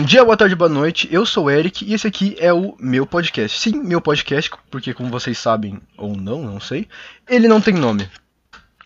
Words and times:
Bom 0.00 0.06
dia, 0.06 0.24
boa 0.24 0.34
tarde, 0.34 0.54
boa 0.54 0.66
noite. 0.66 1.06
Eu 1.12 1.26
sou 1.26 1.44
o 1.44 1.50
Eric 1.50 1.84
e 1.84 1.92
esse 1.92 2.06
aqui 2.06 2.34
é 2.38 2.50
o 2.50 2.74
meu 2.80 3.04
podcast. 3.04 3.60
Sim, 3.60 3.82
meu 3.82 4.00
podcast, 4.00 4.50
porque 4.70 4.94
como 4.94 5.10
vocês 5.10 5.36
sabem 5.36 5.78
ou 5.94 6.16
não, 6.16 6.42
não 6.42 6.58
sei, 6.58 6.88
ele 7.28 7.46
não 7.46 7.60
tem 7.60 7.74
nome. 7.74 8.08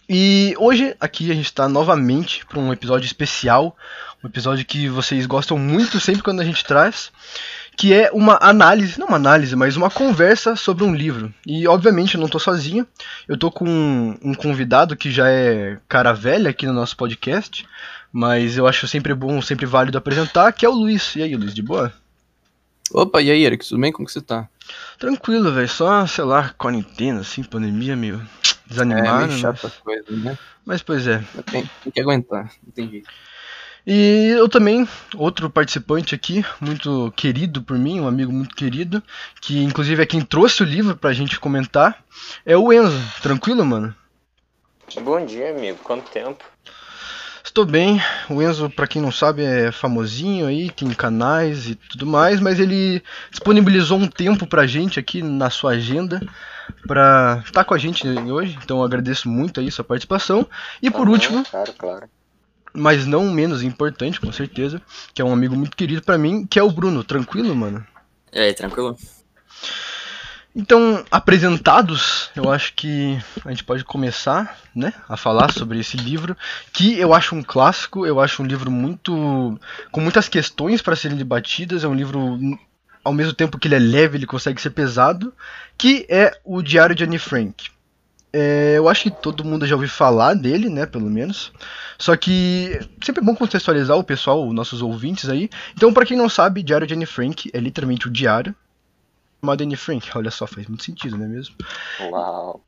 E 0.09 0.57
hoje 0.59 0.97
aqui 0.99 1.31
a 1.31 1.35
gente 1.35 1.47
está 1.47 1.69
novamente 1.69 2.45
para 2.45 2.59
um 2.59 2.73
episódio 2.73 3.07
especial, 3.07 3.77
um 4.25 4.27
episódio 4.27 4.65
que 4.65 4.89
vocês 4.89 5.25
gostam 5.25 5.57
muito 5.57 6.01
sempre 6.01 6.21
quando 6.21 6.41
a 6.41 6.45
gente 6.45 6.65
traz, 6.65 7.13
que 7.77 7.95
é 7.95 8.11
uma 8.13 8.37
análise, 8.43 8.99
não 8.99 9.07
uma 9.07 9.17
análise, 9.17 9.55
mas 9.55 9.77
uma 9.77 9.91
conversa 9.91 10.57
sobre 10.57 10.83
um 10.83 10.93
livro. 10.93 11.33
E 11.47 11.69
obviamente 11.69 12.17
eu 12.17 12.19
não 12.19 12.27
estou 12.27 12.41
sozinho, 12.41 12.85
eu 13.29 13.37
estou 13.37 13.53
com 13.53 13.69
um, 13.69 14.19
um 14.21 14.35
convidado 14.35 14.97
que 14.97 15.13
já 15.13 15.29
é 15.31 15.79
cara 15.89 16.13
velha 16.13 16.51
aqui 16.51 16.67
no 16.67 16.73
nosso 16.73 16.97
podcast, 16.97 17.65
mas 18.15 18.57
eu 18.57 18.65
acho 18.65 18.87
sempre 18.87 19.13
bom, 19.13 19.43
sempre 19.43 19.67
válido 19.67 19.99
apresentar, 19.99 20.53
que 20.53 20.65
é 20.65 20.69
o 20.69 20.73
Luiz. 20.73 21.17
E 21.17 21.23
aí, 21.25 21.35
Luiz, 21.35 21.53
de 21.53 21.61
boa? 21.61 21.93
Opa, 22.93 23.21
e 23.21 23.29
aí, 23.29 23.45
Eric, 23.45 23.67
tudo 23.67 23.81
bem? 23.81 23.91
Como 23.91 24.07
que 24.07 24.13
você 24.13 24.21
tá? 24.21 24.49
Tranquilo, 25.01 25.53
velho. 25.53 25.69
Só, 25.69 26.07
sei 26.07 26.23
lá, 26.23 26.55
quarentena, 26.57 27.23
assim, 27.23 27.43
pandemia, 27.43 27.97
meio 27.97 28.25
desanimado. 28.69 29.25
É, 29.25 29.27
meio 29.27 29.41
chata 29.41 29.59
mas... 29.65 29.73
as 29.73 29.79
coisas, 29.81 30.23
né? 30.23 30.39
mas, 30.65 30.81
pois 30.81 31.09
é. 31.09 31.25
Tem, 31.51 31.69
tem 31.83 31.93
que 31.93 32.01
aguentar, 32.01 32.53
não 32.65 32.73
tem 32.73 32.89
jeito. 32.89 33.11
E 33.85 34.29
eu 34.39 34.49
também, 34.49 34.89
outro 35.17 35.51
participante 35.51 36.15
aqui, 36.15 36.47
muito 36.61 37.13
querido 37.17 37.65
por 37.65 37.77
mim, 37.77 37.99
um 37.99 38.07
amigo 38.07 38.33
muito 38.33 38.55
querido, 38.55 39.03
que 39.41 39.61
inclusive 39.61 40.01
é 40.01 40.07
quem 40.07 40.21
trouxe 40.21 40.63
o 40.63 40.67
livro 40.67 40.97
pra 40.97 41.13
gente 41.13 41.41
comentar, 41.41 42.05
é 42.47 42.57
o 42.57 42.73
Enzo. 42.73 43.03
Tranquilo, 43.21 43.67
mano? 43.67 43.93
Bom 45.03 45.27
dia, 45.27 45.51
amigo. 45.51 45.79
Quanto 45.83 46.09
tempo? 46.13 46.54
Estou 47.45 47.67
bem. 47.67 48.01
O 48.31 48.41
Enzo, 48.41 48.71
para 48.71 48.87
quem 48.87 49.03
não 49.03 49.13
sabe, 49.13 49.45
é 49.45 49.71
famosinho 49.71 50.47
aí, 50.47 50.71
tem 50.71 50.89
canais 50.95 51.69
e 51.69 51.75
tudo 51.75 52.07
mais, 52.07 52.41
mas 52.41 52.59
ele 52.59 53.03
disponibilizou 53.31 53.99
um 53.99 54.09
tempo 54.09 54.47
pra 54.47 54.67
gente 54.67 54.99
aqui 54.99 55.23
na 55.23 55.51
sua 55.51 55.73
agenda 55.73 56.21
para 56.89 57.43
estar 57.45 57.61
tá 57.61 57.65
com 57.65 57.75
a 57.75 57.79
gente 57.79 58.09
hoje. 58.09 58.59
Então 58.65 58.79
eu 58.79 58.85
agradeço 58.85 59.29
muito 59.29 59.61
aí 59.61 59.71
sua 59.71 59.85
participação. 59.85 60.49
E 60.83 60.91
por 60.91 61.03
Aham, 61.03 61.11
último, 61.11 61.45
Claro, 61.45 61.73
claro. 61.75 62.11
mas 62.73 63.07
não 63.07 63.31
menos 63.31 63.63
importante, 63.63 64.19
com 64.19 64.33
certeza, 64.33 64.81
que 65.13 65.21
é 65.21 65.25
um 65.25 65.33
amigo 65.33 65.55
muito 65.55 65.77
querido 65.77 66.03
para 66.03 66.17
mim, 66.17 66.47
que 66.47 66.59
é 66.59 66.63
o 66.63 66.73
Bruno. 66.73 67.05
Tranquilo, 67.05 67.55
mano? 67.55 67.87
E 68.33 68.41
aí, 68.41 68.55
tranquilo? 68.55 68.97
Então, 70.57 71.05
apresentados, 71.11 72.31
eu 72.37 72.49
acho 72.49 72.75
que 72.75 73.19
a 73.45 73.51
gente 73.51 73.65
pode 73.65 73.83
começar, 73.83 74.57
né, 74.73 74.93
a 75.09 75.17
falar 75.17 75.53
sobre 75.53 75.81
esse 75.81 75.97
livro, 75.97 76.37
que 76.73 76.97
eu 76.97 77.13
acho 77.13 77.35
um 77.35 77.43
clássico, 77.43 78.07
eu 78.07 78.21
acho 78.21 78.41
um 78.41 78.47
livro 78.47 78.71
muito 78.71 79.59
com 79.91 80.01
muitas 80.01 80.29
questões 80.29 80.81
para 80.81 80.95
serem 80.95 81.17
debatidas, 81.17 81.83
é 81.83 81.89
um 81.89 81.95
livro 81.95 82.39
ao 83.03 83.13
mesmo 83.13 83.33
tempo 83.33 83.59
que 83.59 83.67
ele 83.67 83.75
é 83.75 83.81
leve, 83.81 84.17
ele 84.17 84.27
consegue 84.27 84.61
ser 84.61 84.71
pesado, 84.71 85.35
que 85.77 86.07
é 86.09 86.31
o 86.45 86.63
Diário 86.63 86.95
de 86.95 87.03
Anne 87.03 87.19
Frank. 87.19 87.69
É, 88.33 88.75
eu 88.77 88.89
acho 88.89 89.05
que 89.05 89.11
todo 89.11 89.45
mundo 89.45 89.67
já 89.67 89.75
ouviu 89.75 89.91
falar 89.91 90.35
dele, 90.35 90.69
né, 90.69 90.87
pelo 90.87 91.11
menos. 91.11 91.53
Só 91.99 92.17
que 92.17 92.81
sempre 93.03 93.23
é 93.23 93.25
bom 93.25 93.35
contextualizar 93.35 93.97
o 93.97 94.05
pessoal, 94.05 94.47
os 94.47 94.55
nossos 94.55 94.83
ouvintes 94.83 95.29
aí. 95.29 95.51
Então, 95.77 95.93
para 95.93 96.07
quem 96.07 96.17
não 96.17 96.29
sabe, 96.29 96.63
Diário 96.63 96.87
de 96.87 96.95
Anne 96.95 97.07
Frank 97.07 97.51
é 97.53 97.59
literalmente 97.59 98.07
o 98.07 98.11
diário 98.11 98.55
Anne 99.53 99.77
Frank. 99.77 100.11
Olha 100.15 100.31
só, 100.31 100.47
faz 100.47 100.67
muito 100.67 100.85
sentido, 100.85 101.17
não 101.17 101.27
é 101.27 101.29
mesmo? 101.29 101.55
Uau. 102.01 102.65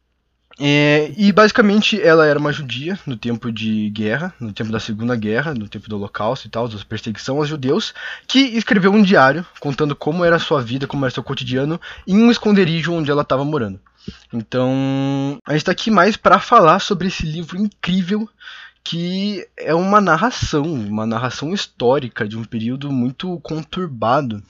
É, 0.58 1.12
e 1.18 1.30
basicamente 1.32 2.00
ela 2.00 2.26
era 2.26 2.38
uma 2.38 2.52
judia 2.52 2.98
no 3.06 3.14
tempo 3.14 3.52
de 3.52 3.90
guerra, 3.90 4.34
no 4.40 4.52
tempo 4.54 4.72
da 4.72 4.80
Segunda 4.80 5.14
Guerra, 5.14 5.52
no 5.52 5.68
tempo 5.68 5.86
do 5.88 5.96
Holocausto 5.96 6.46
e 6.46 6.50
tal, 6.50 6.66
da 6.66 6.78
perseguição 6.82 7.36
aos 7.36 7.48
judeus, 7.48 7.92
que 8.26 8.38
escreveu 8.38 8.90
um 8.90 9.02
diário 9.02 9.44
contando 9.60 9.94
como 9.94 10.24
era 10.24 10.36
a 10.36 10.40
sua 10.40 10.62
vida, 10.62 10.86
como 10.86 11.04
era 11.04 11.12
seu 11.12 11.22
cotidiano, 11.22 11.78
em 12.06 12.16
um 12.16 12.30
esconderijo 12.30 12.92
onde 12.92 13.10
ela 13.10 13.20
estava 13.20 13.44
morando. 13.44 13.78
Então, 14.32 15.38
a 15.44 15.52
gente 15.52 15.60
está 15.60 15.72
aqui 15.72 15.90
mais 15.90 16.16
para 16.16 16.38
falar 16.38 16.78
sobre 16.78 17.08
esse 17.08 17.26
livro 17.26 17.58
incrível 17.58 18.28
que 18.82 19.46
é 19.56 19.74
uma 19.74 20.00
narração, 20.00 20.62
uma 20.62 21.04
narração 21.04 21.52
histórica 21.52 22.26
de 22.26 22.38
um 22.38 22.44
período 22.44 22.90
muito 22.92 23.38
conturbado 23.40 24.40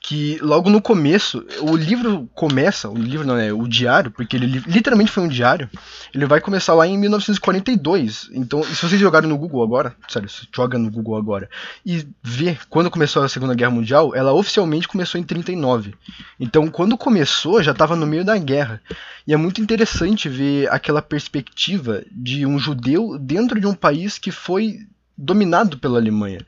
que 0.00 0.38
logo 0.40 0.70
no 0.70 0.80
começo, 0.80 1.44
o 1.60 1.76
livro 1.76 2.28
começa, 2.34 2.88
o 2.88 2.96
livro 2.96 3.26
não 3.26 3.36
é, 3.36 3.52
o 3.52 3.66
diário, 3.68 4.10
porque 4.10 4.36
ele 4.36 4.46
li- 4.46 4.64
literalmente 4.66 5.10
foi 5.10 5.22
um 5.22 5.28
diário, 5.28 5.68
ele 6.14 6.26
vai 6.26 6.40
começar 6.40 6.74
lá 6.74 6.86
em 6.86 6.96
1942. 6.98 8.30
Então, 8.32 8.62
se 8.62 8.74
vocês 8.76 9.00
jogarem 9.00 9.28
no 9.28 9.38
Google 9.38 9.62
agora, 9.62 9.94
sério, 10.08 10.28
joga 10.54 10.78
no 10.78 10.90
Google 10.90 11.16
agora, 11.16 11.48
e 11.84 12.06
vê 12.22 12.56
quando 12.68 12.90
começou 12.90 13.22
a 13.22 13.28
Segunda 13.28 13.54
Guerra 13.54 13.70
Mundial, 13.70 14.14
ela 14.14 14.32
oficialmente 14.32 14.88
começou 14.88 15.20
em 15.20 15.24
39. 15.24 15.94
Então, 16.38 16.68
quando 16.68 16.96
começou, 16.96 17.62
já 17.62 17.72
estava 17.72 17.94
no 17.96 18.06
meio 18.06 18.24
da 18.24 18.36
guerra. 18.38 18.80
E 19.26 19.32
é 19.32 19.36
muito 19.36 19.60
interessante 19.60 20.28
ver 20.28 20.68
aquela 20.72 21.02
perspectiva 21.02 22.02
de 22.10 22.46
um 22.46 22.58
judeu 22.58 23.18
dentro 23.18 23.60
de 23.60 23.66
um 23.66 23.74
país 23.74 24.18
que 24.18 24.30
foi 24.30 24.78
dominado 25.16 25.78
pela 25.78 25.98
Alemanha. 25.98 26.40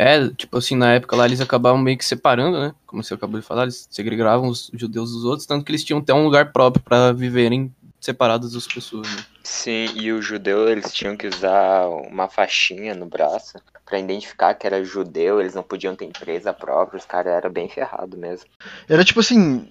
É, 0.00 0.28
tipo 0.28 0.56
assim, 0.56 0.76
na 0.76 0.92
época 0.92 1.16
lá 1.16 1.26
eles 1.26 1.40
acabavam 1.40 1.76
meio 1.76 1.98
que 1.98 2.04
separando, 2.04 2.60
né? 2.60 2.72
Como 2.86 3.02
você 3.02 3.14
acabou 3.14 3.40
de 3.40 3.44
falar, 3.44 3.64
eles 3.64 3.88
segregavam 3.90 4.48
os 4.48 4.70
judeus 4.72 5.10
dos 5.10 5.24
outros, 5.24 5.44
tanto 5.44 5.64
que 5.64 5.72
eles 5.72 5.82
tinham 5.82 5.98
até 5.98 6.14
um 6.14 6.22
lugar 6.22 6.52
próprio 6.52 6.80
pra 6.80 7.10
viverem 7.12 7.74
separados 8.00 8.52
das 8.52 8.64
pessoas, 8.64 9.08
né? 9.08 9.24
Sim, 9.42 9.86
e 9.96 10.12
o 10.12 10.22
judeu, 10.22 10.68
eles 10.68 10.92
tinham 10.92 11.16
que 11.16 11.26
usar 11.26 11.88
uma 11.88 12.28
faixinha 12.28 12.94
no 12.94 13.06
braço 13.06 13.58
pra 13.84 13.98
identificar 13.98 14.54
que 14.54 14.68
era 14.68 14.84
judeu, 14.84 15.40
eles 15.40 15.54
não 15.56 15.64
podiam 15.64 15.96
ter 15.96 16.04
empresa 16.04 16.52
própria, 16.52 16.98
os 16.98 17.04
caras 17.04 17.32
eram 17.32 17.50
bem 17.50 17.68
ferrados 17.68 18.16
mesmo. 18.16 18.48
Era 18.88 19.04
tipo 19.04 19.18
assim. 19.18 19.66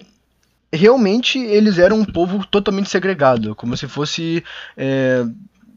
Realmente 0.70 1.38
eles 1.38 1.78
eram 1.78 2.00
um 2.00 2.04
povo 2.04 2.46
totalmente 2.46 2.90
segregado, 2.90 3.54
como 3.54 3.74
se 3.78 3.88
fosse. 3.88 4.44
é, 4.76 5.24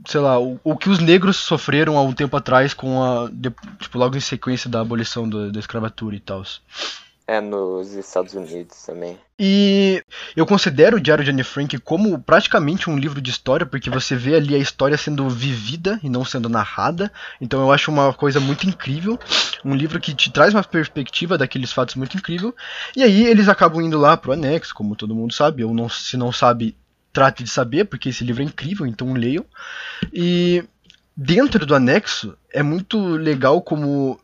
sei 0.06 0.20
lá, 0.22 0.40
o, 0.40 0.60
o 0.64 0.76
que 0.76 0.90
os 0.90 1.00
negros 1.00 1.38
sofreram 1.38 1.98
há 1.98 2.02
um 2.04 2.14
tempo 2.14 2.36
atrás 2.36 2.74
com 2.74 3.02
a. 3.04 3.30
de- 3.32 3.54
tipo, 3.80 3.98
logo 3.98 4.16
em 4.18 4.22
sequência 4.22 4.70
da 4.70 4.82
abolição 4.82 5.28
do- 5.28 5.52
da 5.52 5.60
escravatura 5.60 6.16
e 6.16 6.20
tal. 6.20 6.44
É, 7.28 7.40
nos 7.40 7.94
Estados 7.94 8.34
Unidos 8.34 8.76
também. 8.86 9.18
E 9.40 10.04
eu 10.36 10.46
considero 10.46 10.98
o 10.98 11.00
Diário 11.00 11.24
de 11.24 11.30
Anne 11.32 11.44
Frank 11.44 11.78
como 11.80 12.20
praticamente 12.20 12.90
um 12.90 12.98
livro 12.98 13.22
de 13.22 13.30
história, 13.32 13.66
porque 13.66 13.90
você 13.90 14.16
vê 14.16 14.36
ali 14.36 14.54
a 14.54 14.58
história 14.58 14.98
sendo 14.98 15.30
vivida 15.30 15.98
e 16.04 16.10
não 16.10 16.26
sendo 16.26 16.50
narrada. 16.50 17.10
Então 17.40 17.62
eu 17.62 17.72
acho 17.72 17.90
uma 17.90 18.12
coisa 18.14 18.40
muito 18.40 18.68
incrível. 18.68 19.18
Um 19.64 19.74
livro 19.76 20.00
que 20.00 20.14
te 20.14 20.30
traz 20.32 20.54
uma 20.54 20.64
perspectiva 20.64 21.38
daqueles 21.38 21.72
fatos 21.72 21.96
muito 21.96 22.18
incrível. 22.18 22.54
E 22.98 23.02
aí 23.04 23.26
eles 23.26 23.48
acabam 23.48 23.82
indo 23.82 23.98
lá 23.98 24.18
pro 24.18 24.34
anexo, 24.34 24.74
como 24.76 24.96
todo 24.96 25.16
mundo 25.16 25.34
sabe. 25.34 25.64
Ou 25.64 25.74
não, 25.74 25.88
se 25.88 26.18
não 26.18 26.32
sabe, 26.34 26.76
trate 27.12 27.44
de 27.44 27.50
saber, 27.50 27.86
porque 27.86 28.10
esse 28.10 28.24
livro 28.24 28.42
é 28.42 28.46
incrível, 28.46 28.86
então 28.86 29.14
leiam. 29.14 29.46
E 30.14 30.64
dentro 31.16 31.66
do 31.66 31.76
anexo 31.76 32.38
é 32.52 32.64
muito 32.64 32.98
legal 33.16 33.62
como. 33.62 34.20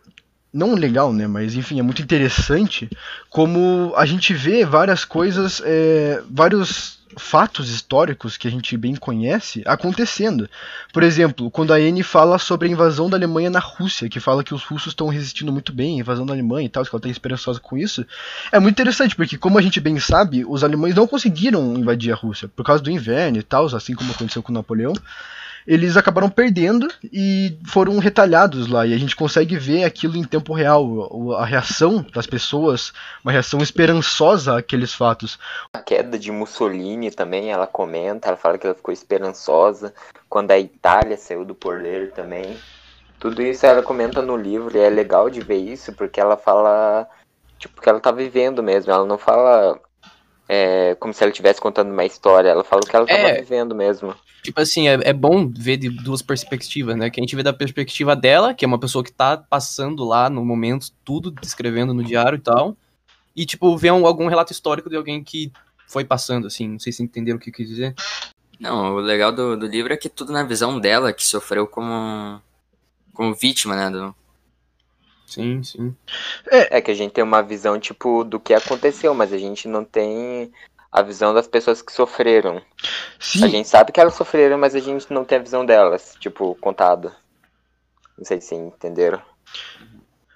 Não 0.53 0.73
legal, 0.73 1.13
né? 1.13 1.27
Mas 1.27 1.55
enfim, 1.55 1.77
é 1.79 1.83
muito 1.83 2.01
interessante 2.01 2.89
como 3.29 3.93
a 3.95 4.05
gente 4.05 4.33
vê 4.33 4.65
várias 4.65 5.03
coisas, 5.05 5.61
é, 5.63 6.23
vários 6.29 6.96
fatos 7.15 7.69
históricos 7.69 8.37
que 8.37 8.47
a 8.47 8.51
gente 8.51 8.75
bem 8.75 8.95
conhece 8.95 9.63
acontecendo. 9.65 10.49
Por 10.91 11.03
exemplo, 11.03 11.49
quando 11.49 11.71
a 11.71 11.77
Anne 11.77 12.03
fala 12.03 12.37
sobre 12.37 12.67
a 12.67 12.71
invasão 12.71 13.09
da 13.09 13.17
Alemanha 13.17 13.49
na 13.49 13.59
Rússia, 13.59 14.09
que 14.09 14.19
fala 14.19 14.43
que 14.43 14.53
os 14.53 14.63
russos 14.63 14.93
estão 14.93 15.07
resistindo 15.07 15.51
muito 15.51 15.71
bem 15.71 15.97
à 15.97 15.99
invasão 16.01 16.25
da 16.25 16.33
Alemanha 16.33 16.65
e 16.65 16.69
tal, 16.69 16.83
que 16.83 16.89
ela 16.89 16.99
está 16.99 17.09
esperançosa 17.09 17.59
com 17.59 17.77
isso, 17.77 18.05
é 18.51 18.59
muito 18.59 18.75
interessante, 18.75 19.15
porque 19.15 19.37
como 19.37 19.57
a 19.57 19.61
gente 19.61 19.79
bem 19.79 19.99
sabe, 19.99 20.45
os 20.45 20.63
alemães 20.63 20.95
não 20.95 21.07
conseguiram 21.07 21.75
invadir 21.75 22.11
a 22.11 22.15
Rússia 22.15 22.49
por 22.55 22.65
causa 22.65 22.83
do 22.83 22.91
inverno 22.91 23.37
e 23.37 23.43
tal, 23.43 23.65
assim 23.67 23.93
como 23.93 24.11
aconteceu 24.11 24.43
com 24.43 24.51
Napoleão 24.51 24.93
eles 25.67 25.97
acabaram 25.97 26.29
perdendo 26.29 26.87
e 27.03 27.59
foram 27.67 27.99
retalhados 27.99 28.67
lá. 28.67 28.87
E 28.87 28.93
a 28.93 28.97
gente 28.97 29.15
consegue 29.17 29.57
ver 29.57 29.83
aquilo 29.83 30.15
em 30.15 30.23
tempo 30.23 30.53
real, 30.53 31.35
a 31.35 31.45
reação 31.45 32.05
das 32.13 32.25
pessoas, 32.25 32.93
uma 33.21 33.33
reação 33.33 33.59
esperançosa 33.59 34.57
àqueles 34.57 34.93
fatos. 34.93 35.37
A 35.73 35.79
queda 35.79 36.17
de 36.17 36.31
Mussolini 36.31 37.11
também, 37.11 37.51
ela 37.51 37.67
comenta, 37.67 38.29
ela 38.29 38.37
fala 38.37 38.57
que 38.57 38.65
ela 38.65 38.75
ficou 38.75 38.93
esperançosa 38.93 39.93
quando 40.29 40.51
a 40.51 40.57
Itália 40.59 41.17
saiu 41.17 41.43
do 41.43 41.53
poder 41.53 42.11
também. 42.13 42.57
Tudo 43.19 43.41
isso 43.41 43.65
ela 43.65 43.83
comenta 43.83 44.21
no 44.21 44.37
livro 44.37 44.77
e 44.77 44.79
é 44.79 44.89
legal 44.89 45.29
de 45.29 45.41
ver 45.41 45.57
isso 45.57 45.91
porque 45.91 46.19
ela 46.21 46.37
fala, 46.37 47.07
tipo, 47.59 47.81
que 47.81 47.89
ela 47.89 47.99
tá 47.99 48.11
vivendo 48.11 48.63
mesmo. 48.63 48.91
Ela 48.91 49.05
não 49.05 49.17
fala 49.17 49.77
é, 50.47 50.95
como 50.95 51.13
se 51.13 51.23
ela 51.23 51.31
estivesse 51.31 51.59
contando 51.59 51.91
uma 51.91 52.05
história, 52.05 52.49
ela 52.49 52.63
fala 52.63 52.83
o 52.85 52.87
que 52.87 52.95
ela 52.95 53.05
tava 53.05 53.19
É. 53.19 53.41
vivendo 53.41 53.75
mesmo. 53.75 54.15
Tipo 54.43 54.61
assim, 54.61 54.87
é, 54.87 54.93
é 55.03 55.13
bom 55.13 55.51
ver 55.51 55.77
de 55.77 55.89
duas 55.89 56.21
perspectivas, 56.21 56.95
né? 56.95 57.09
Que 57.09 57.19
a 57.19 57.23
gente 57.23 57.35
vê 57.35 57.43
da 57.43 57.51
perspectiva 57.53 58.15
dela, 58.15 58.53
que 58.53 58.63
é 58.63 58.67
uma 58.67 58.79
pessoa 58.79 59.03
que 59.03 59.11
tá 59.11 59.35
passando 59.37 60.03
lá 60.05 60.29
no 60.29 60.45
momento, 60.45 60.91
tudo, 61.03 61.31
descrevendo 61.31 61.93
no 61.93 62.03
diário 62.03 62.37
e 62.37 62.41
tal. 62.41 62.77
E, 63.35 63.45
tipo, 63.45 63.75
ver 63.77 63.91
um- 63.91 64.07
algum 64.07 64.27
relato 64.27 64.51
histórico 64.51 64.89
de 64.89 64.95
alguém 64.95 65.23
que 65.23 65.51
foi 65.87 66.05
passando, 66.05 66.47
assim. 66.47 66.67
Não 66.69 66.79
sei 66.79 66.93
se 66.93 67.03
entenderam 67.03 67.37
o 67.37 67.41
que 67.41 67.49
eu 67.49 67.53
quis 67.53 67.67
dizer. 67.67 67.93
Não, 68.59 68.95
o 68.95 68.99
legal 68.99 69.31
do, 69.31 69.55
do 69.57 69.67
livro 69.67 69.93
é 69.93 69.97
que 69.97 70.09
tudo 70.09 70.31
na 70.31 70.43
visão 70.43 70.79
dela, 70.79 71.13
que 71.13 71.25
sofreu 71.25 71.67
como, 71.67 72.41
como 73.13 73.35
vítima, 73.35 73.75
né? 73.75 73.89
Do, 73.89 74.15
Sim, 75.27 75.61
sim. 75.61 75.93
É 76.49 76.79
que 76.79 76.89
a 76.89 76.93
gente 76.93 77.11
tem 77.11 77.23
uma 77.23 77.43
visão, 77.43 77.77
tipo, 77.77 78.23
do 78.23 78.39
que 78.39 78.53
aconteceu, 78.53 79.13
mas 79.13 79.33
a 79.33 79.37
gente 79.37 79.67
não 79.67 79.83
tem 79.83 80.51
a 80.91 81.01
visão 81.01 81.33
das 81.33 81.47
pessoas 81.47 81.81
que 81.81 81.91
sofreram. 81.91 82.61
Sim, 83.19 83.43
A 83.43 83.47
gente 83.47 83.67
sabe 83.67 83.91
que 83.91 83.99
elas 83.99 84.15
sofreram, 84.15 84.57
mas 84.57 84.75
a 84.75 84.79
gente 84.79 85.11
não 85.11 85.25
tem 85.25 85.37
a 85.37 85.41
visão 85.41 85.65
delas, 85.65 86.15
tipo, 86.19 86.55
contado. 86.55 87.11
Não 88.17 88.25
sei 88.25 88.41
se 88.41 88.55
entenderam. 88.55 89.21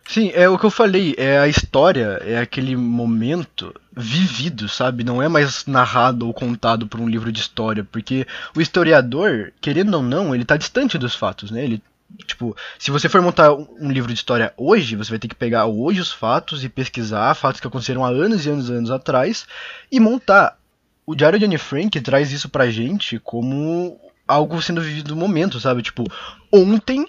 Sim, 0.08 0.30
é 0.34 0.50
o 0.50 0.60
que 0.60 0.66
eu 0.66 0.70
falei, 0.70 1.16
é 1.18 1.40
a 1.40 1.48
história, 1.48 2.20
é 2.26 2.38
aquele 2.38 2.76
momento 2.76 3.74
vivido, 3.94 4.68
sabe? 4.68 5.06
Não 5.06 5.24
é 5.24 5.30
mais 5.30 5.66
narrado 5.66 6.28
ou 6.28 6.34
contado 6.34 6.86
por 6.86 7.00
um 7.00 7.08
livro 7.08 7.32
de 7.32 7.40
história, 7.40 7.88
porque 7.90 8.28
o 8.54 8.60
historiador, 8.60 9.54
querendo 9.62 9.94
ou 9.96 10.04
não, 10.04 10.36
ele 10.36 10.44
tá 10.44 10.58
distante 10.58 10.98
dos 10.98 11.16
fatos, 11.16 11.50
né? 11.50 11.64
Ele, 11.64 11.82
tipo, 12.26 12.56
se 12.78 12.92
você 12.92 13.10
for 13.10 13.22
montar 13.22 13.54
um 13.54 13.92
livro 13.92 14.08
de 14.08 14.14
história 14.14 14.54
hoje, 14.58 14.96
você 14.96 15.10
vai 15.10 15.20
ter 15.20 15.28
que 15.28 15.36
pegar 15.36 15.66
hoje 15.66 16.02
os 16.02 16.12
fatos 16.12 16.64
e 16.64 16.70
pesquisar 16.70 17.34
fatos 17.36 17.60
que 17.60 17.68
aconteceram 17.68 18.04
há 18.04 18.10
anos 18.10 18.46
e 18.46 18.50
anos 18.50 18.70
e 18.70 18.74
anos 18.74 18.92
atrás 18.92 19.46
e 19.92 20.00
montar. 20.00 20.58
O 21.06 21.16
Diário 21.16 21.40
de 21.40 21.46
Anne 21.46 21.58
Frank 21.58 22.00
traz 22.00 22.32
isso 22.32 22.48
pra 22.48 22.70
gente 22.70 23.20
como 23.20 24.00
algo 24.28 24.62
sendo 24.62 24.82
vivido 24.82 25.14
no 25.14 25.20
momento, 25.20 25.60
sabe? 25.60 25.82
Tipo, 25.82 26.06
ontem 26.52 27.06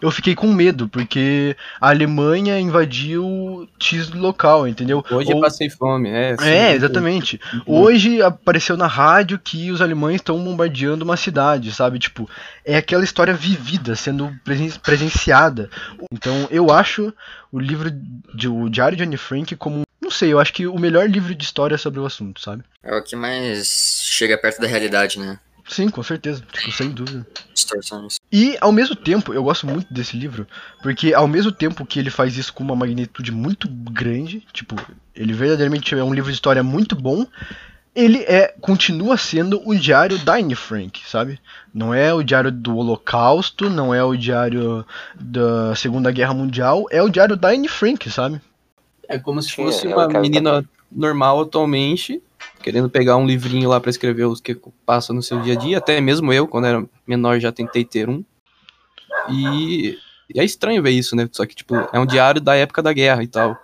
eu 0.00 0.10
fiquei 0.10 0.34
com 0.34 0.52
medo, 0.52 0.88
porque 0.88 1.56
a 1.80 1.88
Alemanha 1.88 2.58
invadiu 2.58 3.68
X 3.78 4.10
local, 4.10 4.66
entendeu? 4.68 5.04
Hoje 5.10 5.30
eu 5.30 5.36
Ou- 5.36 5.42
passei 5.42 5.70
fome, 5.70 6.08
é. 6.10 6.36
sim, 6.36 6.44
É, 6.44 6.72
exatamente. 6.74 7.40
muito- 7.52 7.70
Hoje 7.72 8.22
apareceu 8.22 8.76
na 8.76 8.86
rádio 8.86 9.38
que 9.38 9.70
os 9.70 9.80
alemães 9.80 10.16
estão 10.16 10.42
bombardeando 10.42 11.04
uma 11.04 11.16
cidade, 11.16 11.72
sabe? 11.72 11.98
Tipo, 11.98 12.28
é 12.64 12.76
aquela 12.76 13.04
história 13.04 13.34
vivida, 13.34 13.94
sendo 13.96 14.30
presen- 14.44 14.78
presenciada. 14.82 15.70
Então, 16.12 16.46
eu 16.50 16.70
acho 16.70 17.12
o 17.52 17.58
livro 17.58 17.90
de 18.34 18.48
o 18.48 18.68
Diário 18.68 18.96
de 18.96 19.02
Anne 19.04 19.16
Frank 19.16 19.54
como, 19.56 19.82
não 20.02 20.10
sei, 20.10 20.32
eu 20.32 20.38
acho 20.40 20.52
que 20.52 20.66
o 20.66 20.78
melhor 20.78 21.08
livro 21.08 21.34
de 21.34 21.44
história 21.44 21.78
sobre 21.78 22.00
o 22.00 22.06
assunto, 22.06 22.40
sabe? 22.40 22.62
É 22.82 22.94
o 22.96 23.02
que 23.02 23.16
mais 23.16 24.00
chega 24.02 24.36
perto 24.36 24.60
da 24.60 24.66
realidade, 24.66 25.18
né? 25.18 25.38
Sim, 25.66 25.88
com 25.88 26.02
certeza, 26.02 26.42
tipo, 26.52 26.70
sem 26.72 26.90
dúvida. 26.90 27.26
Distorções. 27.64 28.16
E 28.30 28.56
ao 28.60 28.72
mesmo 28.72 28.94
tempo, 28.94 29.32
eu 29.32 29.42
gosto 29.42 29.66
muito 29.66 29.92
desse 29.92 30.16
livro, 30.16 30.46
porque 30.82 31.14
ao 31.14 31.26
mesmo 31.26 31.50
tempo 31.52 31.84
que 31.86 31.98
ele 31.98 32.10
faz 32.10 32.36
isso 32.36 32.52
com 32.52 32.62
uma 32.62 32.76
magnitude 32.76 33.32
muito 33.32 33.68
grande, 33.68 34.46
tipo, 34.52 34.76
ele 35.14 35.32
verdadeiramente 35.32 35.94
é 35.94 36.02
um 36.02 36.14
livro 36.14 36.30
de 36.30 36.36
história 36.36 36.62
muito 36.62 36.94
bom, 36.94 37.26
ele 37.94 38.24
é 38.24 38.52
continua 38.60 39.16
sendo 39.16 39.62
o 39.64 39.74
diário 39.74 40.18
da 40.18 40.34
Anne 40.34 40.56
Frank, 40.56 41.00
sabe? 41.08 41.38
Não 41.72 41.94
é 41.94 42.12
o 42.12 42.22
diário 42.22 42.50
do 42.50 42.76
Holocausto, 42.76 43.70
não 43.70 43.94
é 43.94 44.02
o 44.02 44.16
diário 44.16 44.84
da 45.14 45.74
Segunda 45.76 46.10
Guerra 46.10 46.34
Mundial, 46.34 46.86
é 46.90 47.02
o 47.02 47.08
diário 47.08 47.36
da 47.36 47.50
Anne 47.50 47.68
Frank, 47.68 48.10
sabe? 48.10 48.40
É 49.08 49.18
como 49.18 49.40
se 49.40 49.50
Sim, 49.50 49.56
fosse 49.56 49.86
é 49.86 49.94
o 49.94 49.98
uma 49.98 50.08
menina 50.20 50.64
normal 50.90 51.40
atualmente, 51.40 52.22
querendo 52.62 52.88
pegar 52.88 53.16
um 53.16 53.26
livrinho 53.26 53.68
lá 53.68 53.80
pra 53.80 53.90
escrever 53.90 54.24
os 54.24 54.40
que 54.40 54.56
passa 54.86 55.12
no 55.12 55.22
seu 55.22 55.40
dia 55.40 55.54
a 55.54 55.56
dia. 55.56 55.78
Até 55.78 56.00
mesmo 56.00 56.32
eu, 56.32 56.46
quando 56.46 56.66
era 56.66 56.84
menor, 57.06 57.38
já 57.40 57.52
tentei 57.52 57.84
ter 57.84 58.08
um. 58.08 58.24
E, 59.28 59.98
e 60.32 60.40
é 60.40 60.44
estranho 60.44 60.82
ver 60.82 60.90
isso, 60.90 61.16
né? 61.16 61.28
Só 61.32 61.46
que, 61.46 61.54
tipo, 61.54 61.74
é 61.92 61.98
um 61.98 62.06
diário 62.06 62.40
da 62.40 62.54
época 62.54 62.82
da 62.82 62.92
guerra 62.92 63.22
e 63.22 63.26
tal. 63.26 63.58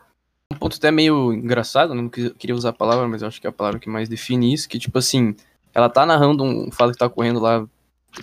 Um 0.52 0.56
ponto 0.56 0.76
até 0.76 0.90
meio 0.90 1.32
engraçado, 1.32 1.94
não 1.94 2.08
queria 2.08 2.56
usar 2.56 2.70
a 2.70 2.72
palavra, 2.74 3.06
mas 3.06 3.22
acho 3.22 3.40
que 3.40 3.46
é 3.46 3.50
a 3.50 3.52
palavra 3.52 3.78
que 3.78 3.88
mais 3.88 4.08
define 4.08 4.52
isso, 4.52 4.68
que, 4.68 4.78
tipo 4.78 4.98
assim, 4.98 5.34
ela 5.72 5.88
tá 5.88 6.04
narrando 6.04 6.42
um 6.42 6.70
fato 6.72 6.92
que 6.92 6.98
tá 6.98 7.06
ocorrendo 7.06 7.38
lá 7.38 7.64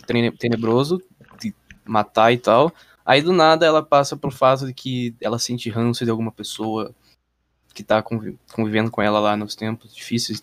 tene- 0.06 0.32
tenebroso, 0.32 1.02
de 1.40 1.54
matar 1.86 2.34
e 2.34 2.38
tal. 2.38 2.74
Aí 3.06 3.22
do 3.22 3.32
nada 3.32 3.66
ela 3.66 3.82
passa 3.82 4.18
pro 4.18 4.30
fato 4.30 4.68
de 4.68 4.74
que 4.74 5.16
ela 5.22 5.40
sente 5.40 5.70
ranço 5.70 6.04
de 6.04 6.12
alguma 6.12 6.32
pessoa 6.32 6.94
que 7.78 7.84
tá 7.84 8.02
convi- 8.02 8.36
convivendo 8.52 8.90
com 8.90 9.02
ela 9.04 9.20
lá 9.20 9.38
nos 9.38 9.54
tempos 9.56 9.94
difíceis 9.96 10.40
e 10.40 10.42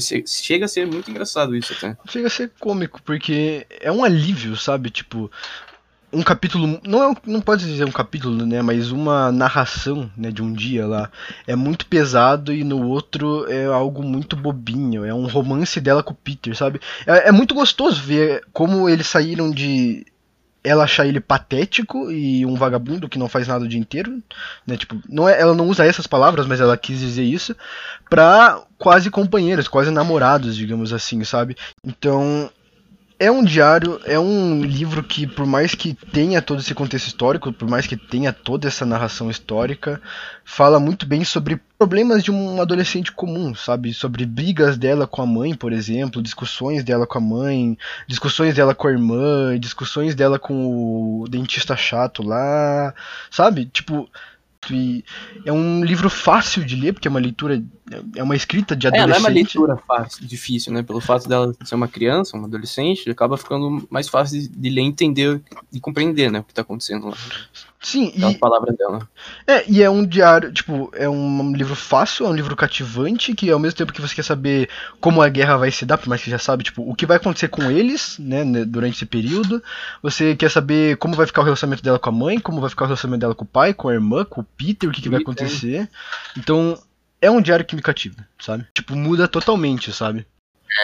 che- 0.00 0.24
Chega 0.26 0.64
a 0.64 0.68
ser 0.68 0.84
muito 0.86 1.08
engraçado 1.10 1.54
isso 1.56 1.72
até. 1.72 1.96
Chega 2.08 2.26
a 2.26 2.30
ser 2.30 2.50
cômico, 2.58 3.00
porque 3.02 3.64
é 3.70 3.90
um 3.90 4.02
alívio, 4.02 4.56
sabe? 4.56 4.90
Tipo, 4.90 5.30
um 6.12 6.22
capítulo. 6.22 6.80
Não, 6.84 7.02
é 7.02 7.08
um- 7.08 7.16
não 7.26 7.40
pode 7.40 7.64
dizer 7.64 7.84
um 7.84 7.92
capítulo, 7.92 8.44
né? 8.44 8.60
Mas 8.62 8.90
uma 8.90 9.30
narração 9.30 10.10
né, 10.16 10.30
de 10.32 10.42
um 10.42 10.52
dia 10.52 10.86
lá. 10.86 11.08
É 11.46 11.54
muito 11.54 11.86
pesado 11.86 12.52
e 12.52 12.64
no 12.64 12.86
outro 12.88 13.46
é 13.50 13.64
algo 13.66 14.02
muito 14.02 14.34
bobinho. 14.36 15.04
É 15.04 15.14
um 15.14 15.26
romance 15.26 15.80
dela 15.80 16.02
com 16.02 16.12
o 16.12 16.16
Peter, 16.16 16.54
sabe? 16.56 16.80
É, 17.06 17.28
é 17.28 17.32
muito 17.32 17.54
gostoso 17.54 18.02
ver 18.02 18.42
como 18.52 18.88
eles 18.88 19.06
saíram 19.06 19.50
de. 19.50 20.04
Ela 20.66 20.84
achar 20.84 21.06
ele 21.06 21.20
patético 21.20 22.10
e 22.10 22.44
um 22.44 22.54
vagabundo 22.54 23.08
que 23.08 23.18
não 23.18 23.28
faz 23.28 23.46
nada 23.46 23.64
o 23.64 23.68
dia 23.68 23.78
inteiro, 23.78 24.22
né? 24.66 24.76
Tipo, 24.76 25.00
não 25.08 25.28
é, 25.28 25.40
ela 25.40 25.54
não 25.54 25.68
usa 25.68 25.84
essas 25.84 26.06
palavras, 26.06 26.46
mas 26.46 26.60
ela 26.60 26.76
quis 26.76 26.98
dizer 26.98 27.24
isso 27.24 27.54
pra 28.10 28.62
quase 28.78 29.10
companheiros, 29.10 29.68
quase 29.68 29.90
namorados, 29.90 30.56
digamos 30.56 30.92
assim, 30.92 31.22
sabe? 31.24 31.56
Então, 31.84 32.50
é 33.18 33.30
um 33.30 33.42
diário, 33.42 33.98
é 34.04 34.18
um 34.18 34.62
livro 34.62 35.02
que, 35.02 35.26
por 35.26 35.46
mais 35.46 35.74
que 35.74 35.94
tenha 35.94 36.42
todo 36.42 36.60
esse 36.60 36.74
contexto 36.74 37.06
histórico, 37.06 37.50
por 37.50 37.68
mais 37.68 37.86
que 37.86 37.96
tenha 37.96 38.30
toda 38.30 38.68
essa 38.68 38.84
narração 38.84 39.30
histórica, 39.30 40.00
fala 40.44 40.78
muito 40.78 41.06
bem 41.06 41.24
sobre 41.24 41.58
problemas 41.78 42.22
de 42.22 42.30
um 42.30 42.60
adolescente 42.60 43.10
comum, 43.10 43.54
sabe? 43.54 43.94
Sobre 43.94 44.26
brigas 44.26 44.76
dela 44.76 45.06
com 45.06 45.22
a 45.22 45.26
mãe, 45.26 45.54
por 45.54 45.72
exemplo, 45.72 46.22
discussões 46.22 46.84
dela 46.84 47.06
com 47.06 47.16
a 47.16 47.20
mãe, 47.20 47.78
discussões 48.06 48.54
dela 48.54 48.74
com 48.74 48.86
a 48.86 48.92
irmã, 48.92 49.58
discussões 49.58 50.14
dela 50.14 50.38
com 50.38 51.22
o 51.22 51.28
dentista 51.28 51.74
chato 51.74 52.22
lá, 52.22 52.94
sabe? 53.30 53.64
Tipo. 53.64 54.08
E 54.74 55.04
é 55.44 55.52
um 55.52 55.84
livro 55.84 56.08
fácil 56.08 56.64
de 56.64 56.76
ler, 56.76 56.92
porque 56.92 57.08
é 57.08 57.10
uma 57.10 57.20
leitura. 57.20 57.62
É 58.16 58.22
uma 58.22 58.34
escrita 58.34 58.74
de 58.74 58.86
É, 58.86 58.90
não 58.90 58.98
é 58.98 59.00
adolescente. 59.02 59.24
uma 59.26 59.34
leitura 59.34 59.76
fácil, 59.76 60.26
difícil, 60.26 60.72
né? 60.72 60.82
Pelo 60.82 61.00
fato 61.00 61.28
dela 61.28 61.54
ser 61.64 61.74
uma 61.74 61.88
criança, 61.88 62.36
uma 62.36 62.46
adolescente, 62.46 63.08
acaba 63.08 63.36
ficando 63.36 63.86
mais 63.90 64.08
fácil 64.08 64.48
de, 64.48 64.70
ler, 64.70 64.82
entender 64.82 65.40
e 65.72 65.80
compreender, 65.80 66.30
né? 66.30 66.40
O 66.40 66.44
que 66.44 66.54
tá 66.54 66.62
acontecendo 66.62 67.08
lá. 67.08 67.16
Sim, 67.80 68.08
Aquelas 68.08 68.34
e, 68.34 68.38
palavras 68.38 68.76
dela. 68.76 69.08
É, 69.46 69.64
e 69.68 69.82
é 69.82 69.88
um 69.88 70.04
diário, 70.04 70.52
tipo, 70.52 70.90
é 70.94 71.08
um 71.08 71.52
livro 71.52 71.74
fácil, 71.74 72.26
é 72.26 72.28
um 72.28 72.34
livro 72.34 72.56
cativante, 72.56 73.34
que 73.34 73.50
ao 73.50 73.58
mesmo 73.58 73.76
tempo 73.76 73.92
que 73.92 74.00
você 74.00 74.14
quer 74.14 74.24
saber 74.24 74.68
como 75.00 75.22
a 75.22 75.28
guerra 75.28 75.56
vai 75.56 75.70
se 75.70 75.84
dar, 75.84 75.98
por 75.98 76.08
mais 76.08 76.22
que 76.22 76.30
já 76.30 76.38
sabe, 76.38 76.64
tipo, 76.64 76.88
o 76.88 76.94
que 76.94 77.06
vai 77.06 77.18
acontecer 77.18 77.48
com 77.48 77.70
eles, 77.70 78.18
né, 78.18 78.44
né, 78.44 78.64
durante 78.64 78.96
esse 78.96 79.06
período, 79.06 79.62
você 80.02 80.34
quer 80.34 80.50
saber 80.50 80.96
como 80.96 81.14
vai 81.14 81.26
ficar 81.26 81.42
o 81.42 81.44
relacionamento 81.44 81.82
dela 81.82 81.98
com 81.98 82.08
a 82.08 82.12
mãe, 82.12 82.40
como 82.40 82.60
vai 82.60 82.70
ficar 82.70 82.84
o 82.84 82.88
relacionamento 82.88 83.20
dela 83.20 83.34
com 83.34 83.44
o 83.44 83.48
pai, 83.48 83.72
com 83.72 83.88
a 83.88 83.94
irmã, 83.94 84.24
com 84.24 84.40
o 84.40 84.44
Peter, 84.44 84.88
o 84.88 84.92
que, 84.92 85.02
que 85.02 85.08
vai 85.08 85.20
acontecer. 85.20 85.88
Então, 86.36 86.78
é 87.20 87.30
um 87.30 87.40
diário 87.40 87.64
que 87.64 87.76
me 87.76 87.82
cativa, 87.82 88.16
sabe? 88.38 88.66
Tipo, 88.74 88.96
muda 88.96 89.28
totalmente, 89.28 89.92
sabe? 89.92 90.26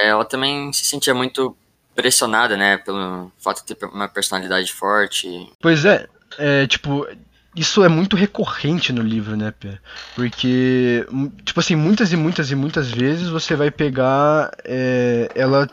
É, 0.00 0.08
ela 0.08 0.24
também 0.24 0.72
se 0.72 0.84
sentia 0.84 1.14
muito 1.14 1.56
pressionada, 1.94 2.56
né? 2.56 2.78
Pelo 2.78 3.30
fato 3.38 3.64
de 3.64 3.74
ter 3.74 3.86
uma 3.86 4.08
personalidade 4.08 4.72
forte. 4.72 5.28
Pois 5.60 5.84
é, 5.84 6.08
é, 6.38 6.66
tipo, 6.66 7.06
isso 7.54 7.84
é 7.84 7.88
muito 7.88 8.16
recorrente 8.16 8.92
no 8.92 9.02
livro, 9.02 9.36
né, 9.36 9.52
Pé? 9.52 9.78
Porque, 10.14 11.06
tipo 11.44 11.60
assim, 11.60 11.76
muitas 11.76 12.12
e 12.12 12.16
muitas 12.16 12.50
e 12.50 12.54
muitas 12.54 12.90
vezes 12.90 13.28
você 13.28 13.54
vai 13.54 13.70
pegar 13.70 14.50
é, 14.64 15.30
ela 15.34 15.68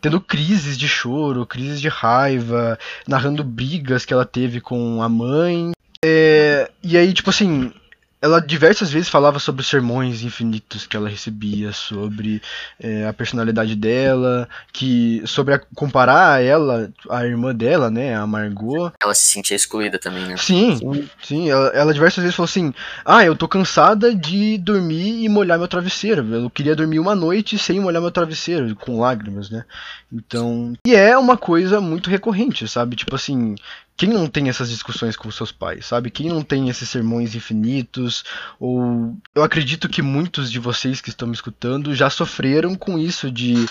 tendo 0.00 0.20
crises 0.20 0.76
de 0.76 0.86
choro, 0.86 1.46
crises 1.46 1.80
de 1.80 1.88
raiva, 1.88 2.78
narrando 3.08 3.42
brigas 3.42 4.04
que 4.04 4.12
ela 4.12 4.26
teve 4.26 4.60
com 4.60 5.02
a 5.02 5.08
mãe. 5.08 5.72
É, 6.04 6.70
e 6.82 6.98
aí, 6.98 7.12
tipo 7.12 7.30
assim, 7.30 7.72
ela 8.22 8.40
diversas 8.40 8.92
vezes 8.92 9.08
falava 9.08 9.40
sobre 9.40 9.62
os 9.62 9.68
sermões 9.68 10.22
infinitos 10.22 10.86
que 10.86 10.96
ela 10.96 11.08
recebia, 11.08 11.72
sobre 11.72 12.40
é, 12.78 13.04
a 13.04 13.12
personalidade 13.12 13.74
dela, 13.74 14.48
que 14.72 15.20
sobre 15.26 15.54
a, 15.54 15.60
comparar 15.74 16.40
ela, 16.40 16.88
a 17.10 17.26
irmã 17.26 17.52
dela, 17.52 17.90
né, 17.90 18.14
a 18.14 18.24
Margot, 18.24 18.92
Ela 19.02 19.14
se 19.14 19.26
sentia 19.26 19.56
excluída 19.56 19.98
também, 19.98 20.24
né? 20.24 20.36
Sim, 20.36 20.76
Sim. 20.76 21.10
sim, 21.20 21.50
ela, 21.50 21.68
ela 21.70 21.92
diversas 21.92 22.22
vezes 22.22 22.36
falou 22.36 22.48
assim: 22.48 22.72
Ah, 23.04 23.24
eu 23.24 23.34
tô 23.34 23.48
cansada 23.48 24.14
de 24.14 24.56
dormir 24.56 25.24
e 25.24 25.28
molhar 25.28 25.58
meu 25.58 25.66
travesseiro. 25.66 26.22
Eu 26.32 26.48
queria 26.48 26.76
dormir 26.76 27.00
uma 27.00 27.16
noite 27.16 27.58
sem 27.58 27.80
molhar 27.80 28.00
meu 28.00 28.12
travesseiro, 28.12 28.76
com 28.76 29.00
lágrimas, 29.00 29.50
né? 29.50 29.64
Então. 30.12 30.74
E 30.86 30.94
é 30.94 31.18
uma 31.18 31.36
coisa 31.36 31.80
muito 31.80 32.08
recorrente, 32.08 32.68
sabe? 32.68 32.94
Tipo 32.94 33.16
assim. 33.16 33.56
Quem 33.96 34.08
não 34.08 34.26
tem 34.26 34.48
essas 34.48 34.70
discussões 34.70 35.16
com 35.16 35.30
seus 35.30 35.52
pais, 35.52 35.86
sabe? 35.86 36.10
Quem 36.10 36.28
não 36.28 36.42
tem 36.42 36.68
esses 36.68 36.88
sermões 36.88 37.34
infinitos? 37.34 38.24
Ou. 38.58 39.16
Eu 39.34 39.42
acredito 39.42 39.88
que 39.88 40.02
muitos 40.02 40.50
de 40.50 40.58
vocês 40.58 41.00
que 41.00 41.10
estão 41.10 41.28
me 41.28 41.34
escutando 41.34 41.94
já 41.94 42.08
sofreram 42.10 42.74
com 42.74 42.98
isso 42.98 43.30
de 43.30 43.66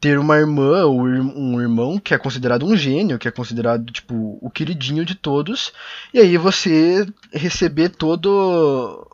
ter 0.00 0.18
uma 0.18 0.36
irmã 0.36 0.84
ou 0.84 1.02
um 1.02 1.60
irmão 1.60 1.98
que 1.98 2.14
é 2.14 2.18
considerado 2.18 2.66
um 2.66 2.76
gênio, 2.76 3.18
que 3.18 3.28
é 3.28 3.30
considerado, 3.30 3.90
tipo, 3.92 4.38
o 4.40 4.50
queridinho 4.50 5.04
de 5.04 5.14
todos, 5.14 5.72
e 6.12 6.18
aí 6.18 6.36
você 6.36 7.06
receber 7.32 7.90
todo. 7.90 9.08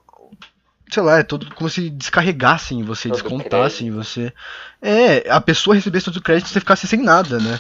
Sei 0.91 1.03
lá, 1.03 1.19
é 1.19 1.23
todo 1.23 1.55
como 1.55 1.71
se 1.71 1.89
descarregassem 1.89 2.81
em 2.81 2.83
você, 2.83 3.09
Todo 3.09 3.23
descontassem 3.23 3.89
em 3.89 3.91
você. 3.91 4.33
É, 4.81 5.31
a 5.31 5.41
pessoa 5.41 5.75
recebesse 5.75 6.05
todo 6.05 6.17
o 6.17 6.23
crédito 6.23 6.49
e 6.49 6.51
você 6.51 6.61
ficasse 6.61 6.87
sem 6.87 7.01
nada, 7.01 7.39
né? 7.39 7.59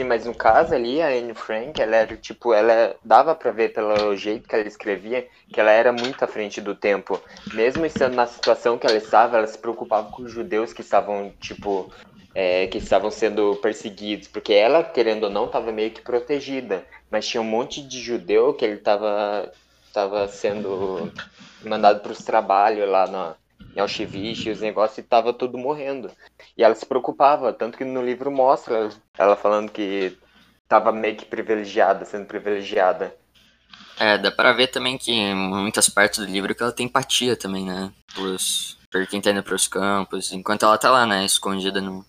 Sim, 0.00 0.04
mas 0.04 0.24
no 0.24 0.34
caso 0.34 0.74
ali, 0.74 1.02
a 1.02 1.08
Anne 1.08 1.34
Frank, 1.34 1.78
ela 1.78 1.94
era 1.94 2.16
tipo, 2.16 2.54
ela 2.54 2.96
dava 3.04 3.34
pra 3.34 3.50
ver 3.50 3.74
pelo 3.74 4.16
jeito 4.16 4.48
que 4.48 4.54
ela 4.54 4.66
escrevia 4.66 5.28
que 5.52 5.60
ela 5.60 5.70
era 5.70 5.92
muito 5.92 6.24
à 6.24 6.26
frente 6.26 6.58
do 6.58 6.74
tempo. 6.74 7.20
Mesmo 7.52 7.84
estando 7.84 8.14
na 8.14 8.26
situação 8.26 8.78
que 8.78 8.86
ela 8.86 8.96
estava, 8.96 9.36
ela 9.36 9.46
se 9.46 9.58
preocupava 9.58 10.08
com 10.10 10.22
os 10.22 10.32
judeus 10.32 10.72
que 10.72 10.80
estavam, 10.80 11.30
tipo, 11.38 11.92
é, 12.34 12.66
que 12.68 12.78
estavam 12.78 13.10
sendo 13.10 13.56
perseguidos, 13.56 14.26
porque 14.26 14.54
ela, 14.54 14.82
querendo 14.82 15.24
ou 15.24 15.30
não, 15.30 15.44
estava 15.44 15.70
meio 15.70 15.90
que 15.90 16.00
protegida, 16.00 16.82
mas 17.10 17.28
tinha 17.28 17.42
um 17.42 17.44
monte 17.44 17.86
de 17.86 18.00
judeu 18.00 18.54
que 18.54 18.64
ele 18.64 18.76
estava 18.76 19.52
tava 19.92 20.26
sendo 20.28 21.12
mandado 21.62 22.00
para 22.00 22.12
os 22.12 22.24
trabalhos 22.24 22.88
lá 22.88 23.06
na, 23.06 23.36
Auschwitz, 23.76 24.46
os 24.46 24.60
negócios, 24.60 24.98
e 24.98 25.02
tava 25.02 25.32
tudo 25.32 25.56
morrendo. 25.56 26.10
E 26.56 26.62
ela 26.62 26.74
se 26.74 26.86
preocupava, 26.86 27.52
tanto 27.52 27.78
que 27.78 27.84
no 27.84 28.04
livro 28.04 28.30
mostra 28.30 28.88
ela 29.16 29.36
falando 29.36 29.70
que 29.70 30.16
tava 30.68 30.92
meio 30.92 31.16
que 31.16 31.24
privilegiada, 31.24 32.04
sendo 32.04 32.26
privilegiada. 32.26 33.14
É, 33.98 34.16
dá 34.16 34.30
pra 34.30 34.52
ver 34.52 34.68
também 34.68 34.96
que 34.96 35.12
em 35.12 35.34
muitas 35.34 35.88
partes 35.88 36.20
do 36.20 36.24
livro 36.24 36.54
que 36.54 36.62
ela 36.62 36.72
tem 36.72 36.86
empatia 36.86 37.36
também, 37.36 37.64
né? 37.66 37.92
Pros, 38.14 38.78
por 38.90 39.06
quem 39.06 39.20
tá 39.20 39.30
indo 39.30 39.42
pros 39.42 39.68
campos, 39.68 40.32
enquanto 40.32 40.64
ela 40.64 40.78
tá 40.78 40.90
lá, 40.90 41.06
né, 41.06 41.24
escondida 41.24 41.80
no. 41.80 42.04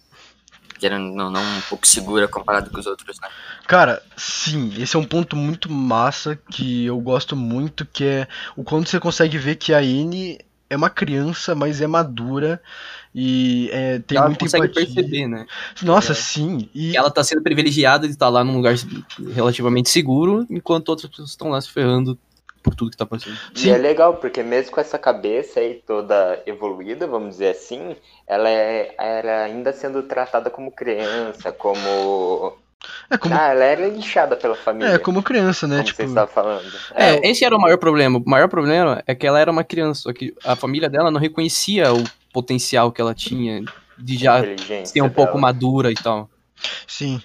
Querendo 0.80 1.14
não, 1.14 1.30
não 1.30 1.42
um 1.42 1.62
pouco 1.70 1.86
segura 1.86 2.28
comparado 2.28 2.72
com 2.72 2.80
os 2.80 2.88
outros, 2.88 3.20
né? 3.20 3.30
Cara, 3.68 4.02
sim, 4.18 4.74
esse 4.82 4.96
é 4.96 5.00
um 5.00 5.06
ponto 5.06 5.36
muito 5.36 5.72
massa 5.72 6.36
que 6.36 6.86
eu 6.86 7.00
gosto 7.00 7.36
muito, 7.36 7.86
que 7.86 8.04
é 8.04 8.28
o 8.56 8.64
quanto 8.64 8.90
você 8.90 9.00
consegue 9.00 9.38
ver 9.38 9.58
que 9.58 9.76
a 9.76 9.78
Anne 9.78 10.40
é 10.72 10.76
uma 10.78 10.90
criança, 10.90 11.54
mas 11.54 11.82
é 11.82 11.88
madura 11.88 12.62
e 13.14 13.70
é, 13.74 14.00
tem 14.00 14.18
ela 14.18 14.28
muita 14.28 14.46
consegue 14.46 14.66
empatia. 14.66 14.86
perceber, 14.86 15.28
né? 15.28 15.46
Nossa, 15.84 16.14
É. 16.14 16.16
sim. 16.16 16.70
E 16.74 16.96
Ela 16.96 17.12
tá 17.12 17.24
sendo 17.24 17.42
privilegiada 17.42 18.08
de 18.08 18.14
estar 18.14 18.30
lá 18.30 18.44
num 18.44 18.56
lugar 18.56 18.74
relativamente 19.34 19.90
seguro, 19.90 20.46
enquanto 20.50 20.90
outras 20.90 21.10
pessoas 21.10 21.30
estão 21.30 21.50
lá 21.50 21.60
se 21.60 21.70
ferrando 21.70 22.18
por 22.64 22.74
tudo 22.76 22.92
que 22.92 22.98
tá 22.98 23.06
passando. 23.06 23.36
Sim. 23.56 23.68
E 23.70 23.72
é 23.72 23.78
legal, 23.78 24.16
porque 24.18 24.42
mesmo 24.44 24.72
com 24.72 24.80
essa 24.80 24.98
cabeça 24.98 25.60
aí 25.60 25.82
toda 25.86 26.42
evoluída, 26.46 27.08
vamos 27.08 27.32
dizer 27.32 27.50
assim, 27.50 27.96
ela 28.28 28.48
é 28.50 28.94
era 29.00 29.44
ainda 29.44 29.74
sendo 29.74 30.04
tratada 30.04 30.50
como 30.50 30.72
criança, 30.72 31.52
como. 31.52 32.56
É 33.10 33.18
como, 33.18 33.36
Ah, 33.36 33.48
ela 33.50 33.64
era 33.64 33.88
lixada 33.88 34.36
pela 34.36 34.56
família. 34.56 34.94
é 34.94 34.98
como 34.98 35.22
criança, 35.24 35.68
né? 35.68 35.78
como 35.78 35.86
Tipo, 35.88 35.98
você 36.04 36.08
estava 36.10 36.32
falando. 36.32 36.72
É, 36.96 37.30
esse 37.30 37.44
era 37.46 37.56
o 37.56 37.60
maior 37.62 37.78
problema. 37.78 38.20
O 38.20 38.30
maior 38.30 38.48
problema 38.48 39.04
é 39.06 39.14
que 39.16 39.26
ela 39.28 39.40
era 39.40 39.52
uma 39.52 39.64
criança, 39.64 40.02
só 40.04 40.14
que 40.14 40.34
a 40.44 40.56
família 40.56 40.90
dela 40.90 41.12
não 41.12 41.20
reconhecia 41.20 41.94
o 41.94 42.04
potencial 42.34 42.92
que 42.92 43.02
ela 43.02 43.14
tinha 43.14 43.64
de 43.98 44.18
já 44.18 44.42
ser 44.86 45.02
um 45.02 45.10
pouco 45.10 45.34
dela. 45.34 45.42
madura 45.42 45.92
e 45.92 45.96
tal. 45.96 46.30
Sim, 46.86 47.20